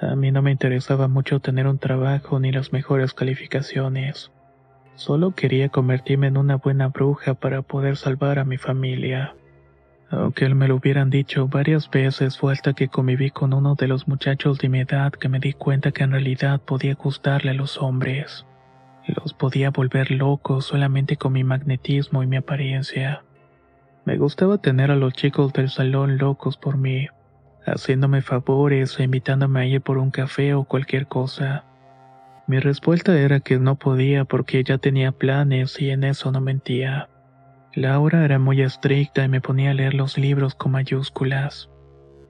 [0.00, 4.30] A mí no me interesaba mucho tener un trabajo ni las mejores calificaciones.
[4.94, 9.34] Solo quería convertirme en una buena bruja para poder salvar a mi familia.
[10.10, 13.88] Aunque él me lo hubieran dicho varias veces, fue hasta que conviví con uno de
[13.88, 17.54] los muchachos de mi edad que me di cuenta que en realidad podía gustarle a
[17.54, 18.46] los hombres.
[19.08, 23.24] Los podía volver locos solamente con mi magnetismo y mi apariencia.
[24.04, 27.08] Me gustaba tener a los chicos del salón locos por mí,
[27.64, 31.64] haciéndome favores e invitándome a ir por un café o cualquier cosa.
[32.46, 37.08] Mi respuesta era que no podía porque ya tenía planes y en eso no mentía.
[37.74, 41.70] Laura era muy estricta y me ponía a leer los libros con mayúsculas.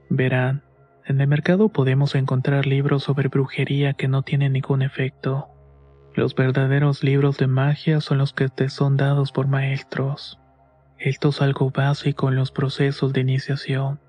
[0.09, 0.63] Verán,
[1.05, 5.49] en el mercado podemos encontrar libros sobre brujería que no tienen ningún efecto.
[6.19, 10.37] Los verdaderos libros de magia son los que te son dados por maestros.
[10.97, 14.01] Esto es algo básico en los procesos de iniciación.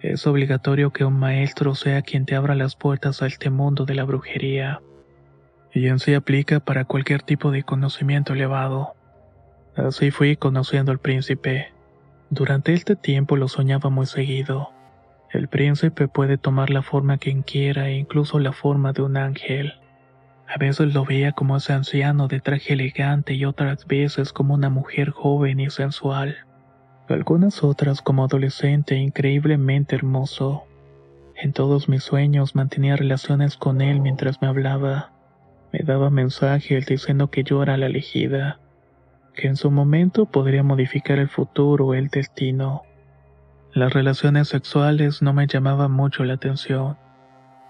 [0.00, 3.94] Es obligatorio que un maestro sea quien te abra las puertas a este mundo de
[3.94, 4.80] la brujería.
[5.74, 8.94] Y en sí aplica para cualquier tipo de conocimiento elevado.
[9.76, 11.70] Así fui conociendo al príncipe.
[12.30, 14.70] Durante este tiempo lo soñaba muy seguido.
[15.30, 19.81] El príncipe puede tomar la forma quien quiera e incluso la forma de un ángel.
[20.46, 24.70] A veces lo veía como ese anciano de traje elegante y otras veces como una
[24.70, 26.36] mujer joven y sensual.
[27.08, 30.64] Algunas otras como adolescente increíblemente hermoso.
[31.36, 35.12] En todos mis sueños mantenía relaciones con él mientras me hablaba.
[35.72, 38.60] Me daba mensajes diciendo que yo era la elegida,
[39.34, 42.82] que en su momento podría modificar el futuro o el destino.
[43.72, 46.98] Las relaciones sexuales no me llamaban mucho la atención.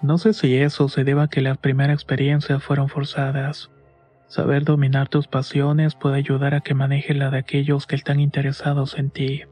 [0.03, 3.71] No sé si eso se deba a que las primeras experiencias fueron forzadas.
[4.27, 8.99] Saber dominar tus pasiones puede ayudar a que manejes la de aquellos que están interesados
[8.99, 9.43] en ti.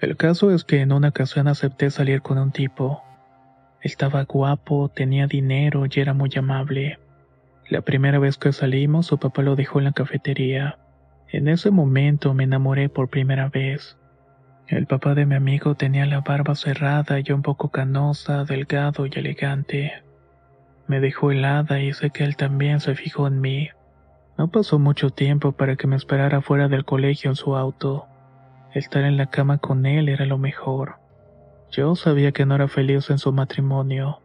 [0.00, 3.02] El caso es que en una ocasión acepté salir con un tipo.
[3.80, 6.98] Estaba guapo, tenía dinero y era muy amable.
[7.70, 10.78] La primera vez que salimos, su papá lo dejó en la cafetería.
[11.28, 13.96] En ese momento me enamoré por primera vez.
[14.68, 19.10] El papá de mi amigo tenía la barba cerrada y un poco canosa, delgado y
[19.14, 20.02] elegante.
[20.88, 23.68] Me dejó helada y sé que él también se fijó en mí.
[24.36, 28.06] No pasó mucho tiempo para que me esperara fuera del colegio en su auto.
[28.74, 30.96] Estar en la cama con él era lo mejor.
[31.70, 34.20] Yo sabía que no era feliz en su matrimonio,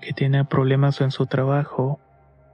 [0.00, 2.00] que tenía problemas en su trabajo,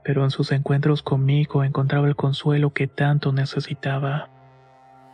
[0.03, 4.29] pero en sus encuentros conmigo encontraba el consuelo que tanto necesitaba.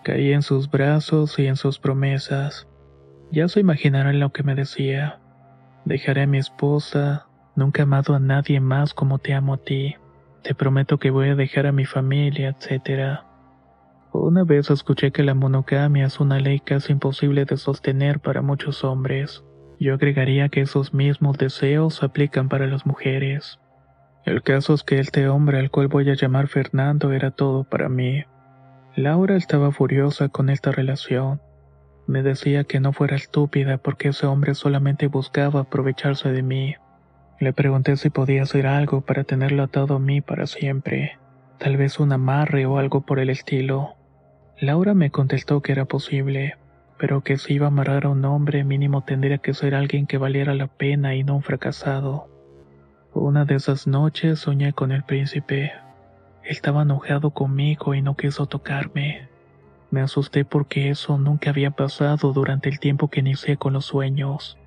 [0.03, 2.67] Caí en sus brazos y en sus promesas.
[3.31, 5.19] Ya se imaginarán lo que me decía.
[5.85, 9.95] Dejaré a mi esposa, nunca he amado a nadie más como te amo a ti.
[10.43, 13.19] Te prometo que voy a dejar a mi familia, etc.
[14.11, 18.83] Una vez escuché que la monogamia es una ley casi imposible de sostener para muchos
[18.83, 19.43] hombres.
[19.79, 23.59] Yo agregaría que esos mismos deseos se aplican para las mujeres.
[24.25, 27.89] El caso es que este hombre al cual voy a llamar Fernando era todo para
[27.89, 28.23] mí.
[28.95, 31.41] Laura estaba furiosa con esta relación.
[32.07, 36.75] Me decía que no fuera estúpida porque ese hombre solamente buscaba aprovecharse de mí.
[37.39, 41.17] Le pregunté si podía hacer algo para tenerlo atado a mí para siempre,
[41.59, 43.95] tal vez un amarre o algo por el estilo.
[44.59, 46.57] Laura me contestó que era posible,
[46.97, 50.17] pero que si iba a amarrar a un hombre mínimo tendría que ser alguien que
[50.17, 52.27] valiera la pena y no un fracasado.
[53.13, 55.71] Una de esas noches soñé con el príncipe.
[56.49, 59.27] Estaba enojado conmigo y no quiso tocarme.
[59.91, 64.57] Me asusté porque eso nunca había pasado durante el tiempo que inicié con los sueños.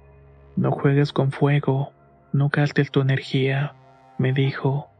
[0.54, 1.92] No juegues con fuego,
[2.32, 3.74] no gastes tu energía,
[4.16, 4.90] me dijo.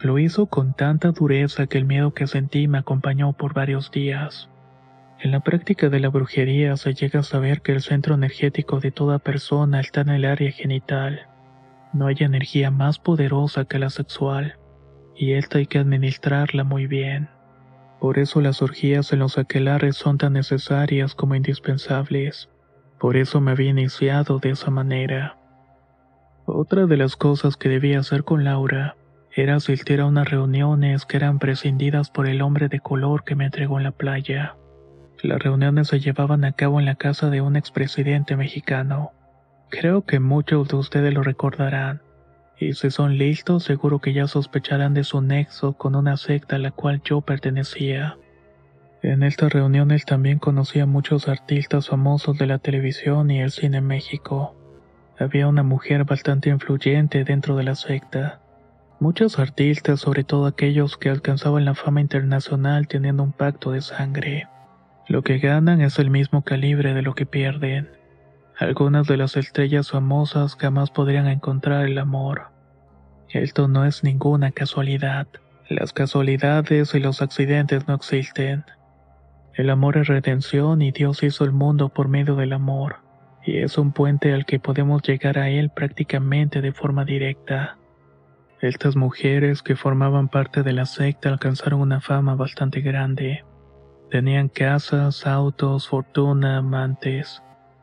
[0.00, 4.48] Lo hizo con tanta dureza que el miedo que sentí me acompañó por varios días.
[5.20, 8.90] En la práctica de la brujería se llega a saber que el centro energético de
[8.90, 11.28] toda persona está en el área genital.
[11.92, 14.56] No hay energía más poderosa que la sexual,
[15.22, 17.28] y esta hay que administrarla muy bien.
[18.00, 22.50] Por eso las orgías en los aquelares son tan necesarias como indispensables.
[22.98, 25.38] Por eso me había iniciado de esa manera.
[26.44, 28.96] Otra de las cosas que debía hacer con Laura
[29.32, 33.44] era asistir a unas reuniones que eran prescindidas por el hombre de color que me
[33.44, 34.56] entregó en la playa.
[35.22, 39.12] Las reuniones se llevaban a cabo en la casa de un expresidente mexicano.
[39.70, 42.02] Creo que muchos de ustedes lo recordarán,
[42.58, 46.58] y si son listos seguro que ya sospecharán de su nexo con una secta a
[46.58, 48.16] la cual yo pertenecía.
[49.02, 53.80] En estas reuniones también conocí a muchos artistas famosos de la televisión y el cine
[53.80, 54.54] México.
[55.18, 58.40] Había una mujer bastante influyente dentro de la secta.
[59.00, 64.46] Muchos artistas, sobre todo aquellos que alcanzaban la fama internacional teniendo un pacto de sangre.
[65.08, 67.90] Lo que ganan es el mismo calibre de lo que pierden.
[68.62, 72.52] Algunas de las estrellas famosas jamás podrían encontrar el amor.
[73.28, 75.26] Esto no es ninguna casualidad.
[75.68, 78.64] Las casualidades y los accidentes no existen.
[79.54, 82.98] El amor es redención y Dios hizo el mundo por medio del amor,
[83.44, 87.78] y es un puente al que podemos llegar a él prácticamente de forma directa.
[88.60, 93.44] Estas mujeres que formaban parte de la secta alcanzaron una fama bastante grande.
[94.08, 97.42] Tenían casas, autos, fortuna, amantes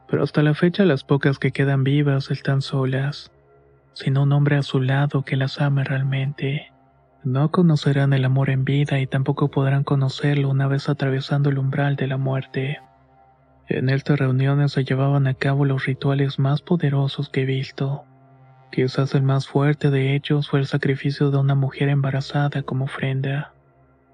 [0.09, 3.31] pero hasta la fecha las pocas que quedan vivas están solas,
[3.93, 6.71] sin un hombre a su lado que las ame realmente.
[7.23, 11.95] No conocerán el amor en vida y tampoco podrán conocerlo una vez atravesando el umbral
[11.95, 12.79] de la muerte.
[13.67, 18.03] En estas reuniones se llevaban a cabo los rituales más poderosos que he visto.
[18.71, 23.53] Quizás el más fuerte de ellos fue el sacrificio de una mujer embarazada como ofrenda.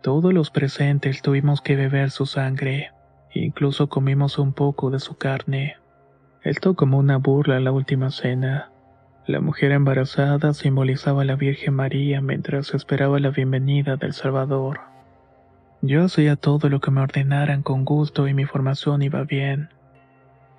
[0.02, 2.92] Todos los presentes tuvimos que beber su sangre,
[3.34, 5.78] incluso comimos un poco de su carne.
[6.46, 8.70] Esto como una burla a la última cena.
[9.26, 14.82] La mujer embarazada simbolizaba a la Virgen María mientras esperaba la bienvenida del Salvador.
[15.82, 19.70] Yo hacía todo lo que me ordenaran con gusto y mi formación iba bien.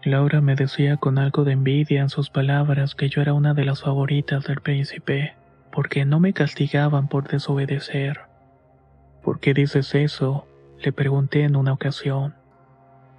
[0.02, 3.64] Laura me decía con algo de envidia en sus palabras que yo era una de
[3.64, 5.36] las favoritas del príncipe,
[5.70, 8.22] porque no me castigaban por desobedecer.
[9.22, 10.48] ¿Por qué dices eso?
[10.82, 12.34] Le pregunté en una ocasión.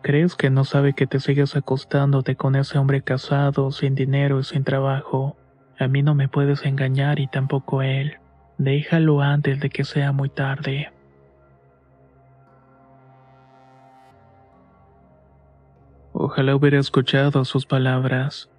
[0.08, 4.44] ¿Crees que no sabe que te sigues acostándote con ese hombre casado, sin dinero y
[4.46, 5.36] sin trabajo?
[5.78, 8.16] A mí no me puedes engañar y tampoco él.
[8.58, 10.94] Déjalo antes de que sea muy tarde.
[16.14, 18.50] Ojalá hubiera escuchado sus palabras,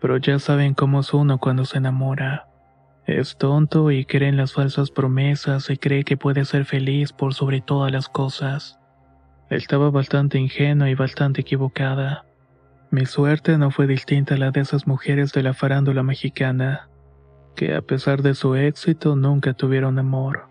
[0.00, 2.48] pero ya saben cómo es uno cuando se enamora.
[3.04, 7.34] Es tonto y cree en las falsas promesas y cree que puede ser feliz por
[7.34, 8.80] sobre todas las cosas.
[9.50, 12.24] Estaba bastante ingenua y bastante equivocada.
[12.90, 16.88] Mi suerte no fue distinta a la de esas mujeres de la farándula mexicana,
[17.54, 20.48] que a pesar de su éxito nunca tuvieron amor.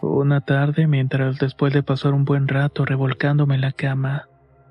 [0.00, 4.28] Una tarde, mientras después de pasar un buen rato revolcándome en la cama,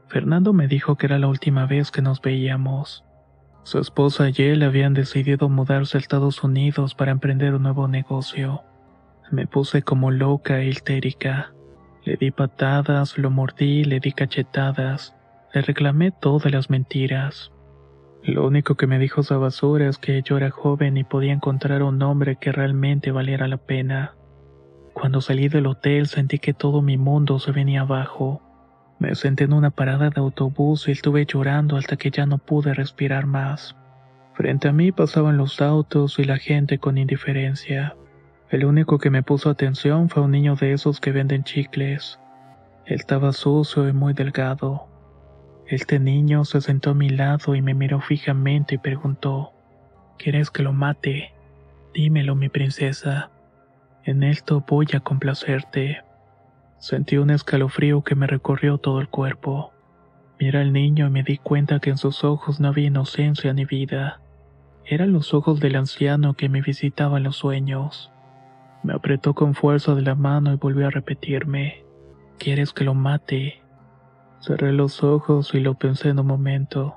[0.08, 3.04] Fernando me dijo que era la última vez que nos veíamos.
[3.64, 8.64] Su esposa y él habían decidido mudarse a Estados Unidos para emprender un nuevo negocio.
[9.30, 11.52] Me puse como loca e histérica.
[12.08, 15.14] Le di patadas, lo mordí, le di cachetadas,
[15.54, 17.52] le reclamé todas las mentiras.
[18.24, 21.84] Lo único que me dijo esa basura es que yo era joven y podía encontrar
[21.84, 24.16] un hombre que realmente valiera la pena.
[24.94, 28.42] Cuando salí del hotel sentí que todo mi mundo se venía abajo.
[29.00, 32.74] Me senté en una parada de autobús y estuve llorando hasta que ya no pude
[32.74, 33.76] respirar más.
[34.34, 37.98] Frente a mí pasaban los autos y la gente con indiferencia.
[38.50, 42.18] El único que me puso atención fue un niño de esos que venden chicles.
[42.86, 44.88] Él estaba sucio y muy delgado.
[45.68, 49.52] Este niño se sentó a mi lado y me miró fijamente y preguntó,
[50.18, 51.34] ¿Quieres que lo mate?
[51.94, 53.32] Dímelo, mi princesa.
[54.06, 56.04] En esto voy a complacerte.
[56.80, 59.74] Sentí un escalofrío que me recorrió todo el cuerpo.
[60.40, 63.66] Miré al niño y me di cuenta que en sus ojos no había inocencia ni
[63.66, 64.22] vida.
[64.86, 68.10] Eran los ojos del anciano que me visitaba en los sueños.
[68.88, 71.84] Me apretó con fuerza de la mano y volvió a repetirme,
[72.40, 73.62] ¿quieres que lo mate?
[74.40, 76.96] Cerré los ojos y lo pensé en un momento.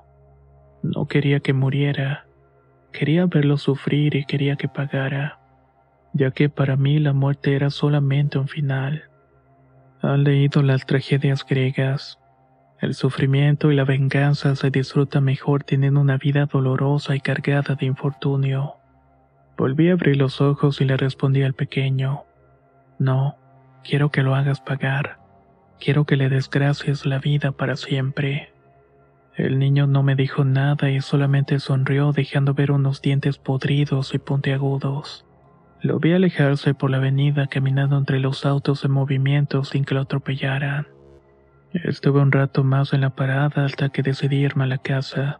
[0.83, 2.27] No quería que muriera.
[2.93, 5.41] Quería verlo sufrir y quería que pagara
[6.13, 9.05] ya que para mí la muerte era solamente un final.
[10.03, 12.19] Han leído las tragedias griegas.
[12.81, 17.87] El sufrimiento y la venganza se disfruta mejor teniendo una vida dolorosa y cargada de
[17.87, 18.77] infortunio.
[19.61, 22.25] Volví a abrir los ojos y le respondí al pequeño,
[22.99, 23.37] No,
[23.85, 25.19] quiero que lo hagas pagar.
[25.79, 28.55] Quiero que le desgracies la vida para siempre.
[29.37, 34.19] El niño no me dijo nada y solamente sonrió dejando ver unos dientes podridos y
[34.19, 35.27] puntiagudos.
[35.83, 40.01] Lo vi alejarse por la avenida caminando entre los autos en movimiento sin que lo
[40.01, 40.89] atropellaran.
[41.75, 45.39] Estuve un rato más en la parada hasta que decidí irme a la casa.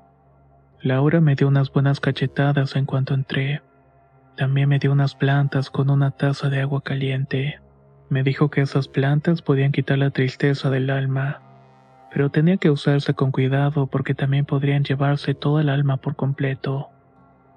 [0.83, 3.63] Laura me dio unas buenas cachetadas en cuanto entré.
[4.41, 7.61] También me dio unas plantas con una taza de agua caliente.
[8.09, 11.43] Me dijo que esas plantas podían quitar la tristeza del alma,
[12.11, 16.89] pero tenía que usarse con cuidado porque también podrían llevarse toda el alma por completo.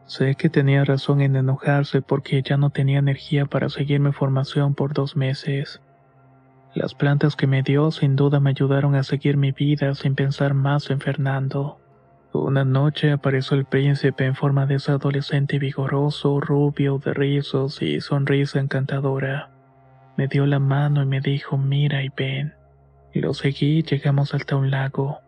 [0.07, 4.75] Sé que tenía razón en enojarse porque ya no tenía energía para seguir mi formación
[4.75, 5.81] por dos meses.
[6.75, 10.53] Las plantas que me dio sin duda me ayudaron a seguir mi vida sin pensar
[10.53, 11.79] más en Fernando.
[12.33, 18.01] Una noche apareció el príncipe en forma de ese adolescente vigoroso, rubio, de rizos y
[18.01, 19.51] sonrisa encantadora.
[20.17, 22.55] Me dio la mano y me dijo mira y ven.
[23.13, 25.19] Lo seguí y llegamos hasta un lago.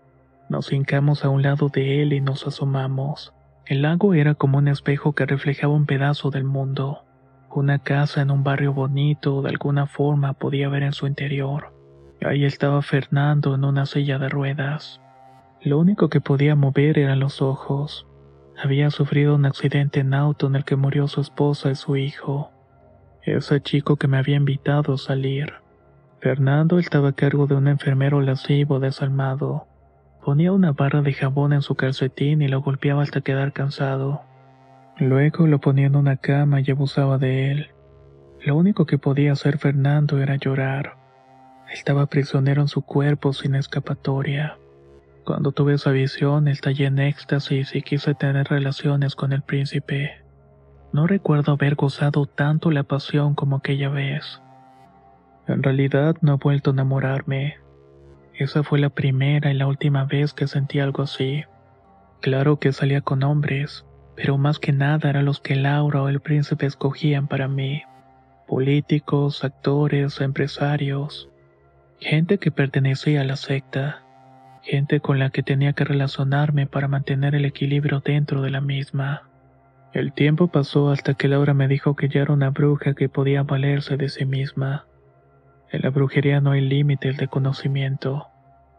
[0.49, 3.35] Nos hincamos a un lado de él y nos asomamos.
[3.67, 7.03] El lago era como un espejo que reflejaba un pedazo del mundo.
[7.51, 11.71] Una casa en un barrio bonito de alguna forma podía ver en su interior.
[12.25, 14.99] Ahí estaba Fernando en una silla de ruedas.
[15.65, 18.05] Lo único que podía mover eran los ojos.
[18.63, 22.51] Había sufrido un accidente en auto en el que murió su esposa y su hijo.
[23.23, 25.55] Ese chico que me había invitado a salir.
[26.19, 29.65] Fernando estaba a cargo de un enfermero lascivo desalmado.
[30.23, 34.21] Ponía una barra de jabón en su calcetín y lo golpeaba hasta quedar cansado.
[34.99, 37.71] Luego lo ponía en una cama y abusaba de él.
[38.45, 40.95] Lo único que podía hacer Fernando era llorar.
[41.73, 44.59] Estaba prisionero en su cuerpo sin escapatoria.
[45.25, 50.21] Cuando tuve esa visión, estallé en éxtasis y quise tener relaciones con el príncipe.
[50.93, 54.39] No recuerdo haber gozado tanto la pasión como aquella vez.
[55.47, 57.57] En realidad no he vuelto a enamorarme.
[58.35, 61.43] Esa fue la primera y la última vez que sentí algo así.
[62.21, 63.83] Claro que salía con hombres,
[64.15, 67.81] pero más que nada eran los que Laura o el príncipe escogían para mí.
[68.47, 71.29] Políticos, actores, empresarios.
[71.99, 74.04] Gente que pertenecía a la secta.
[74.65, 79.29] Gente con la que tenía que relacionarme para mantener el equilibrio dentro de la misma.
[79.93, 83.43] El tiempo pasó hasta que Laura me dijo que ya era una bruja que podía
[83.43, 84.87] valerse de sí misma.
[85.71, 88.25] En la brujería no hay límites de conocimiento.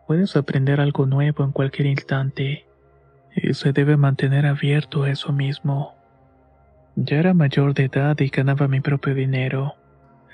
[0.09, 2.66] Puedes aprender algo nuevo en cualquier instante
[3.37, 5.95] y se debe mantener abierto a eso mismo.
[6.97, 9.74] Ya era mayor de edad y ganaba mi propio dinero.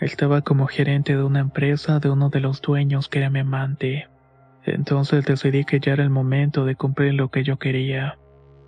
[0.01, 4.09] Estaba como gerente de una empresa de uno de los dueños que era mi amante.
[4.65, 8.19] Entonces decidí que ya era el momento de cumplir lo que yo quería.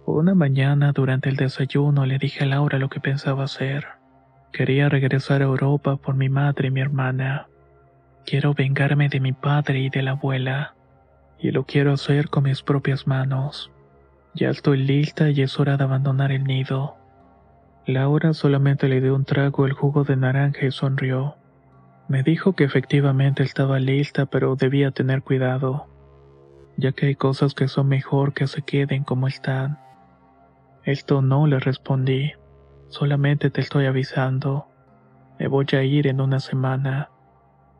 [0.06, 3.86] Una mañana durante el desayuno le dije a Laura lo que pensaba hacer.
[4.52, 7.48] Quería regresar a Europa por mi madre y mi hermana.
[8.26, 10.74] Quiero vengarme de mi padre y de la abuela.
[11.38, 13.70] Y lo quiero hacer con mis propias manos.
[14.34, 16.96] Ya estoy lista y es hora de abandonar el nido.
[17.86, 21.36] Laura solamente le dio un trago el jugo de naranja y sonrió.
[22.06, 25.86] Me dijo que efectivamente estaba lista, pero debía tener cuidado,
[26.76, 29.78] ya que hay cosas que son mejor que se queden como están.
[30.84, 32.32] Esto no le respondí,
[32.88, 34.66] solamente te estoy avisando.
[35.38, 37.08] Me voy a ir en una semana.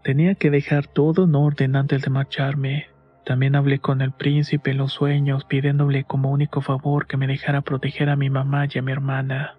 [0.03, 2.87] Tenía que dejar todo en orden antes de marcharme.
[3.27, 7.61] También hablé con el príncipe en los sueños pidiéndole como único favor que me dejara
[7.61, 9.57] proteger a mi mamá y a mi hermana.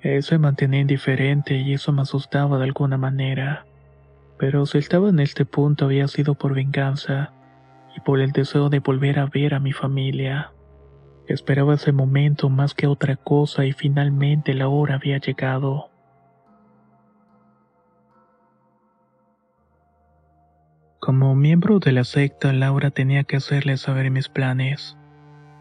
[0.00, 3.64] Él se mantenía indiferente y eso me asustaba de alguna manera.
[4.38, 7.32] Pero si estaba en este punto había sido por venganza
[7.96, 10.52] y por el deseo de volver a ver a mi familia.
[11.26, 15.90] Esperaba ese momento más que otra cosa y finalmente la hora había llegado.
[21.00, 24.96] Como miembro de la secta, Laura tenía que hacerle saber mis planes.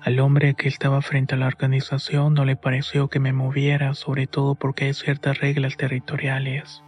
[0.02, 4.28] Al hombre que estaba frente a la organización no le pareció que me moviera, sobre
[4.28, 6.84] todo porque hay ciertas reglas territoriales.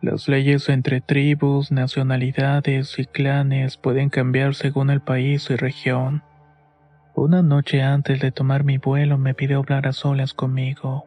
[0.00, 6.22] Las leyes entre tribus, nacionalidades y clanes pueden cambiar según el país y región.
[7.16, 11.06] Una noche antes de tomar mi vuelo me pidió hablar a solas conmigo.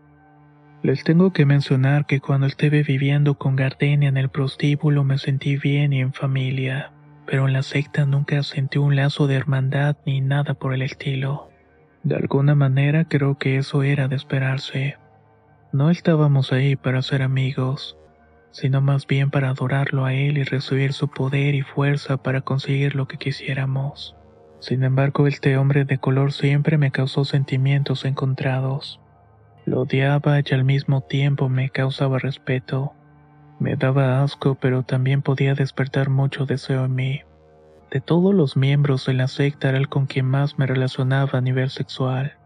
[0.84, 5.56] Les tengo que mencionar que cuando estuve viviendo con Gardenia en el prostíbulo me sentí
[5.56, 6.92] bien y en familia,
[7.26, 11.50] pero en la secta nunca sentí un lazo de hermandad ni nada por el estilo.
[12.04, 14.98] De alguna manera creo que eso era de esperarse.
[15.72, 17.96] No estábamos ahí para ser amigos,
[18.52, 22.96] sino más bien para adorarlo a él y recibir su poder y fuerza para conseguir
[22.96, 24.16] lo que quisiéramos.
[24.60, 29.00] Sin embargo, este hombre de color siempre me causó sentimientos encontrados.
[29.66, 32.94] Lo odiaba y al mismo tiempo me causaba respeto.
[33.60, 37.22] Me daba asco, pero también podía despertar mucho deseo en mí.
[37.92, 41.42] De todos los miembros de la secta era el con quien más me relacionaba a
[41.42, 42.38] nivel sexual.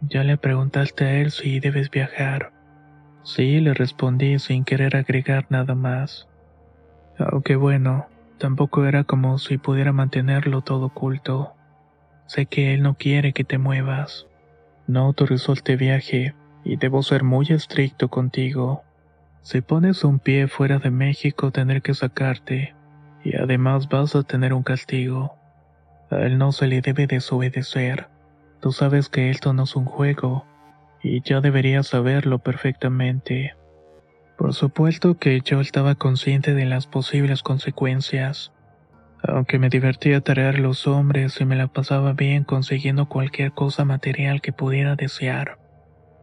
[0.00, 2.55] Ya le preguntaste a él si debes viajar.
[3.26, 6.28] Sí, le respondí sin querer agregar nada más.
[7.18, 8.06] Aunque bueno,
[8.38, 11.52] tampoco era como si pudiera mantenerlo todo oculto.
[12.26, 14.28] Sé que él no quiere que te muevas.
[14.86, 18.84] No autorizó este viaje y debo ser muy estricto contigo.
[19.42, 22.76] Si pones un pie fuera de México tendré que sacarte
[23.24, 25.34] y además vas a tener un castigo.
[26.12, 28.06] A él no se le debe desobedecer.
[28.60, 30.46] Tú sabes que esto no es un juego,
[31.02, 33.54] y ya deberías saberlo perfectamente.
[34.36, 38.52] Por supuesto que yo estaba consciente de las posibles consecuencias.
[39.22, 44.40] Aunque me divertía tarear los hombres y me la pasaba bien consiguiendo cualquier cosa material
[44.40, 45.58] que pudiera desear.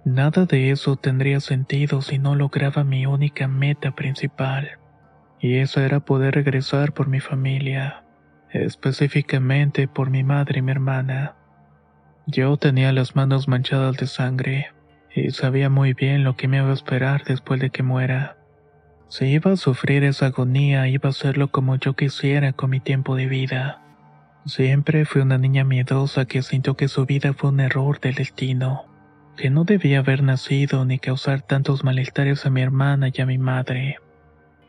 [0.05, 4.79] Nada de eso tendría sentido si no lograba mi única meta principal
[5.43, 8.05] y eso era poder regresar por mi familia,
[8.49, 11.35] específicamente por mi madre y mi hermana.
[12.25, 14.67] Yo tenía las manos manchadas de sangre
[15.13, 18.37] y sabía muy bien lo que me iba a esperar después de que muera.
[19.09, 23.15] Si iba a sufrir esa agonía, iba a hacerlo como yo quisiera con mi tiempo
[23.15, 23.81] de vida.
[24.45, 28.85] Siempre fui una niña miedosa que sintió que su vida fue un error del destino,
[29.35, 33.37] que no debía haber nacido ni causar tantos malestares a mi hermana y a mi
[33.37, 33.97] madre.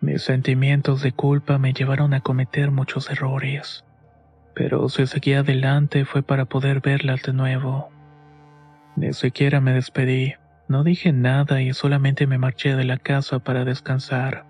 [0.00, 3.83] Mis sentimientos de culpa me llevaron a cometer muchos errores,
[4.54, 7.90] pero si seguí adelante fue para poder verlas de nuevo.
[8.96, 10.34] Ni siquiera me despedí,
[10.68, 14.46] no dije nada y solamente me marché de la casa para descansar.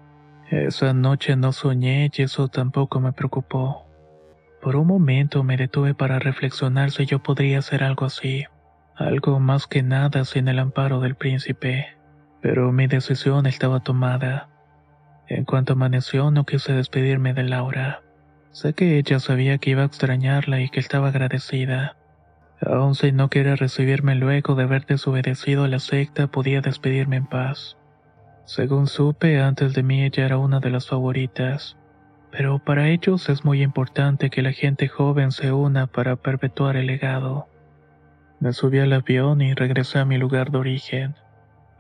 [0.51, 3.87] Esa noche no soñé y eso tampoco me preocupó.
[4.61, 8.45] Por un momento me detuve para reflexionar si yo podría hacer algo así,
[8.97, 11.97] algo más que nada sin el amparo del príncipe,
[12.41, 14.49] pero mi decisión estaba tomada.
[15.27, 18.04] En cuanto amaneció no quise despedirme de Laura.
[18.55, 21.97] Sé que ella sabía que iba a extrañarla y que estaba agradecida.
[22.61, 27.27] Aun si no quiere recibirme luego de haber desobedecido a la secta, podía despedirme en
[27.27, 27.77] paz.
[28.45, 31.77] Según supe, antes de mí ella era una de las favoritas.
[32.31, 36.87] Pero para ellos es muy importante que la gente joven se una para perpetuar el
[36.87, 37.49] legado.
[38.39, 41.17] Me subí al avión y regresé a mi lugar de origen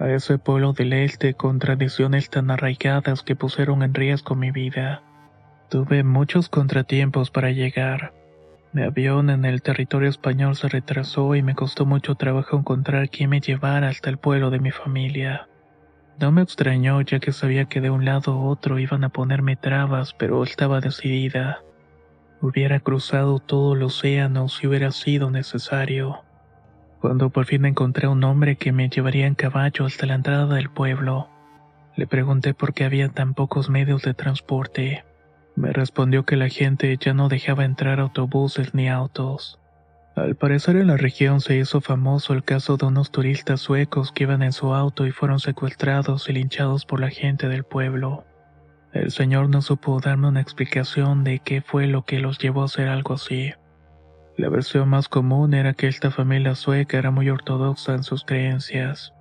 [0.00, 5.02] a ese pueblo del este con tradiciones tan arraigadas que pusieron en riesgo mi vida.
[5.74, 8.12] Tuve muchos contratiempos para llegar.
[8.72, 13.30] Mi avión en el territorio español se retrasó y me costó mucho trabajo encontrar quien
[13.30, 15.48] me llevara hasta el pueblo de mi familia.
[16.20, 19.56] No me extrañó ya que sabía que de un lado u otro iban a ponerme
[19.56, 21.64] trabas, pero estaba decidida.
[22.40, 26.22] Hubiera cruzado todo el océano si hubiera sido necesario.
[27.00, 30.54] Cuando por fin encontré a un hombre que me llevaría en caballo hasta la entrada
[30.54, 31.28] del pueblo,
[31.96, 35.02] le pregunté por qué había tan pocos medios de transporte.
[35.56, 39.58] Me respondió que la gente ya no dejaba entrar autobuses ni autos.
[40.16, 44.24] Al parecer en la región se hizo famoso el caso de unos turistas suecos que
[44.24, 48.24] iban en su auto y fueron secuestrados y linchados por la gente del pueblo.
[48.92, 52.66] El señor no supo darme una explicación de qué fue lo que los llevó a
[52.66, 53.52] hacer algo así.
[54.36, 59.12] La versión más común era que esta familia sueca era muy ortodoxa en sus creencias,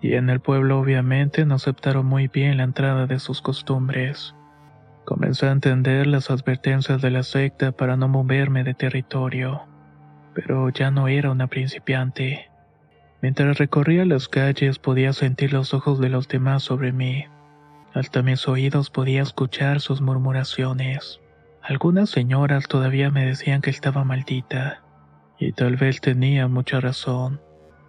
[0.00, 4.34] y en el pueblo obviamente no aceptaron muy bien la entrada de sus costumbres.
[5.08, 9.62] Comencé a entender las advertencias de la secta para no moverme de territorio,
[10.34, 12.50] pero ya no era una principiante.
[13.22, 17.24] Mientras recorría las calles podía sentir los ojos de los demás sobre mí.
[17.94, 21.22] Hasta mis oídos podía escuchar sus murmuraciones.
[21.62, 24.82] Algunas señoras todavía me decían que estaba maldita,
[25.38, 27.40] y tal vez tenía mucha razón.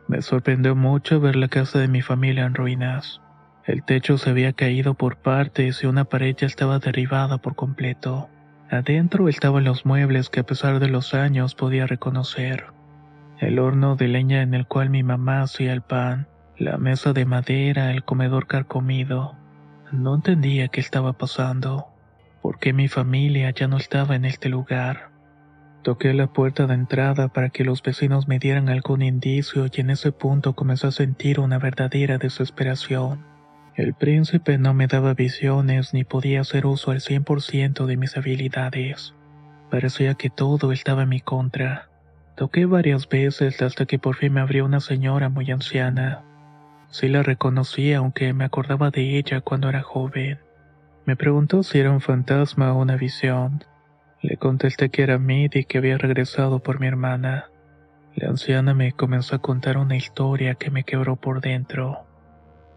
[0.08, 3.20] Me sorprendió mucho ver la casa de mi familia en ruinas.
[3.70, 8.28] El techo se había caído por partes y una pared ya estaba derribada por completo.
[8.68, 12.66] Adentro estaban los muebles que a pesar de los años podía reconocer.
[13.38, 17.26] El horno de leña en el cual mi mamá hacía el pan, la mesa de
[17.26, 19.38] madera, el comedor carcomido.
[19.92, 21.90] No entendía qué estaba pasando,
[22.42, 25.12] por qué mi familia ya no estaba en este lugar.
[25.84, 29.92] Toqué la puerta de entrada para que los vecinos me dieran algún indicio y en
[29.92, 33.29] ese punto comencé a sentir una verdadera desesperación.
[33.80, 39.16] El príncipe no me daba visiones ni podía hacer uso al 100% de mis habilidades.
[39.72, 41.88] Parecía que todo estaba en mi contra.
[42.36, 46.26] Toqué varias veces hasta que por fin me abrió una señora muy anciana.
[46.90, 50.40] Sí la reconocí aunque me acordaba de ella cuando era joven.
[51.06, 53.64] Me preguntó si era un fantasma o una visión.
[54.22, 57.46] Le contesté que era Mid y que había regresado por mi hermana.
[58.14, 62.09] La anciana me comenzó a contar una historia que me quebró por dentro.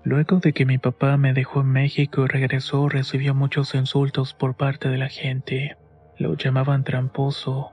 [0.05, 4.57] Luego de que mi papá me dejó en México y regresó, recibió muchos insultos por
[4.57, 5.77] parte de la gente.
[6.19, 7.73] Lo llamaban tramposo.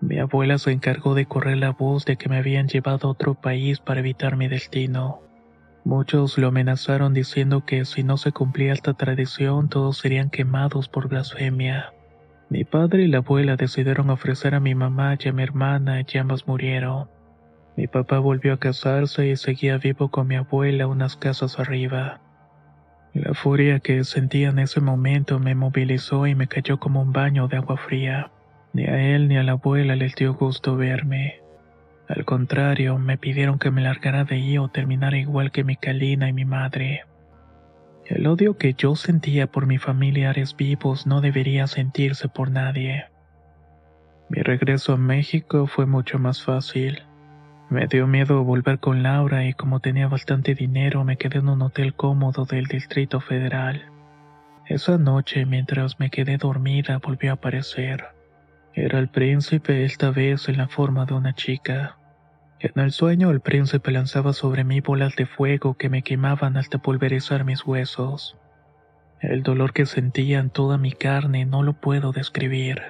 [0.00, 3.34] Mi abuela se encargó de correr la voz de que me habían llevado a otro
[3.34, 5.20] país para evitar mi destino.
[5.84, 11.08] Muchos lo amenazaron diciendo que si no se cumplía esta tradición todos serían quemados por
[11.08, 11.92] blasfemia.
[12.48, 16.18] Mi padre y la abuela decidieron ofrecer a mi mamá y a mi hermana y
[16.18, 17.08] ambas murieron.
[17.76, 22.20] Mi papá volvió a casarse y seguía vivo con mi abuela unas casas arriba.
[23.14, 27.48] La furia que sentía en ese momento me movilizó y me cayó como un baño
[27.48, 28.30] de agua fría.
[28.72, 31.40] Ni a él ni a la abuela les dio gusto verme.
[32.08, 36.28] Al contrario, me pidieron que me largara de ahí o terminara igual que mi Kalina
[36.28, 37.04] y mi madre.
[38.06, 43.06] El odio que yo sentía por mis familiares vivos no debería sentirse por nadie.
[44.28, 47.02] Mi regreso a México fue mucho más fácil.
[47.72, 51.62] Me dio miedo volver con Laura y como tenía bastante dinero me quedé en un
[51.62, 53.86] hotel cómodo del Distrito Federal.
[54.66, 58.08] Esa noche, mientras me quedé dormida, volvió a aparecer.
[58.74, 61.96] Era el príncipe, esta vez en la forma de una chica.
[62.60, 66.76] En el sueño el príncipe lanzaba sobre mí bolas de fuego que me quemaban hasta
[66.76, 68.36] pulverizar mis huesos.
[69.22, 72.82] El dolor que sentía en toda mi carne no lo puedo describir.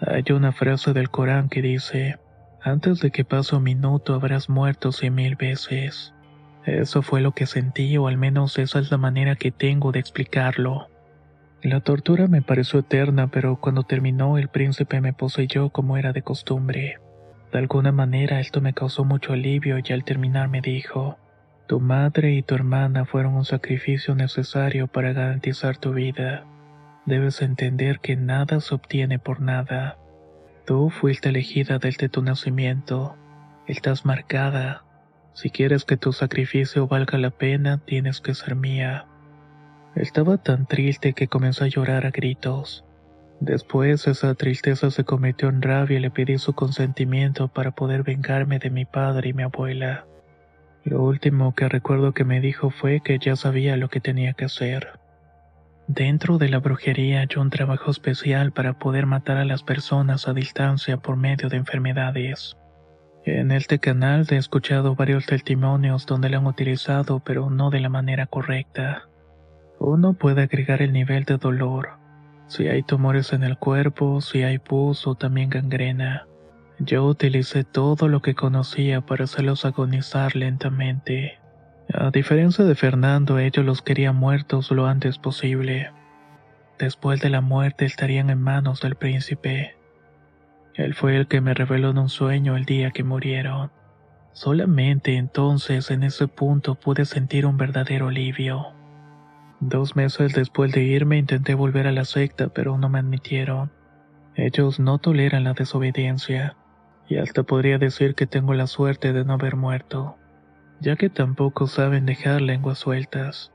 [0.00, 2.20] Hay una frase del Corán que dice,
[2.62, 6.14] antes de que pase un minuto habrás muerto cien mil veces.
[6.66, 10.00] Eso fue lo que sentí, o al menos esa es la manera que tengo de
[10.00, 10.88] explicarlo.
[11.62, 16.22] La tortura me pareció eterna, pero cuando terminó el príncipe me poseyó como era de
[16.22, 16.98] costumbre.
[17.52, 21.18] De alguna manera esto me causó mucho alivio y al terminar me dijo,
[21.66, 26.44] Tu madre y tu hermana fueron un sacrificio necesario para garantizar tu vida.
[27.06, 29.98] Debes entender que nada se obtiene por nada.
[30.70, 33.16] Tú fuiste elegida desde tu nacimiento.
[33.66, 34.84] Estás marcada.
[35.32, 39.04] Si quieres que tu sacrificio valga la pena, tienes que ser mía.
[39.96, 42.84] Estaba tan triste que comenzó a llorar a gritos.
[43.40, 48.60] Después esa tristeza se convirtió en rabia y le pedí su consentimiento para poder vengarme
[48.60, 50.06] de mi padre y mi abuela.
[50.84, 54.44] Lo último que recuerdo que me dijo fue que ya sabía lo que tenía que
[54.44, 54.99] hacer.
[55.92, 60.32] Dentro de la brujería hay un trabajo especial para poder matar a las personas a
[60.32, 62.56] distancia por medio de enfermedades.
[63.24, 67.88] En este canal he escuchado varios testimonios donde lo han utilizado pero no de la
[67.88, 69.08] manera correcta.
[69.80, 71.98] Uno puede agregar el nivel de dolor,
[72.46, 76.28] si hay tumores en el cuerpo, si hay pus o también gangrena.
[76.78, 81.39] Yo utilicé todo lo que conocía para hacerlos agonizar lentamente.
[81.92, 85.90] A diferencia de Fernando, ellos los querían muertos lo antes posible.
[86.78, 89.76] Después de la muerte estarían en manos del príncipe.
[90.74, 93.72] Él fue el que me reveló en un sueño el día que murieron.
[94.32, 98.68] Solamente entonces en ese punto pude sentir un verdadero alivio.
[99.58, 103.72] Dos meses después de irme intenté volver a la secta, pero no me admitieron.
[104.36, 106.56] Ellos no toleran la desobediencia,
[107.08, 110.16] y hasta podría decir que tengo la suerte de no haber muerto,
[110.80, 113.52] ya que tampoco saben dejar lenguas sueltas.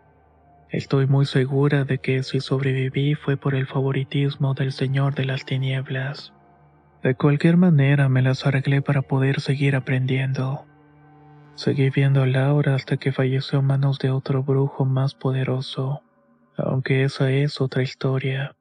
[0.69, 5.45] Estoy muy segura de que si sobreviví fue por el favoritismo del Señor de las
[5.45, 6.33] Tinieblas.
[7.01, 10.65] De cualquier manera me las arreglé para poder seguir aprendiendo.
[11.55, 16.01] Seguí viendo a Laura hasta que falleció en manos de otro brujo más poderoso,
[16.57, 18.55] aunque esa es otra historia.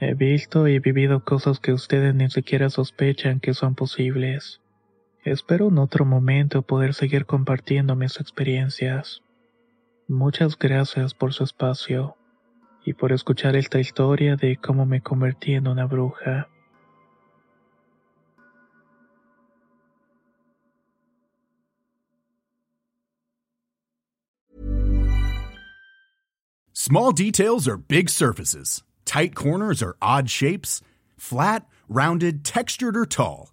[0.00, 4.60] He visto y vivido cosas que ustedes ni siquiera sospechan que son posibles.
[5.30, 9.22] Espero en otro momento poder seguir compartiendo mis experiencias.
[10.08, 12.16] Muchas gracias por su espacio
[12.82, 16.48] y por escuchar esta historia de cómo me convertí en una bruja.
[26.72, 28.82] Small details are big surfaces.
[29.04, 30.80] Tight corners are odd shapes.
[31.18, 33.52] Flat, rounded, textured, or tall.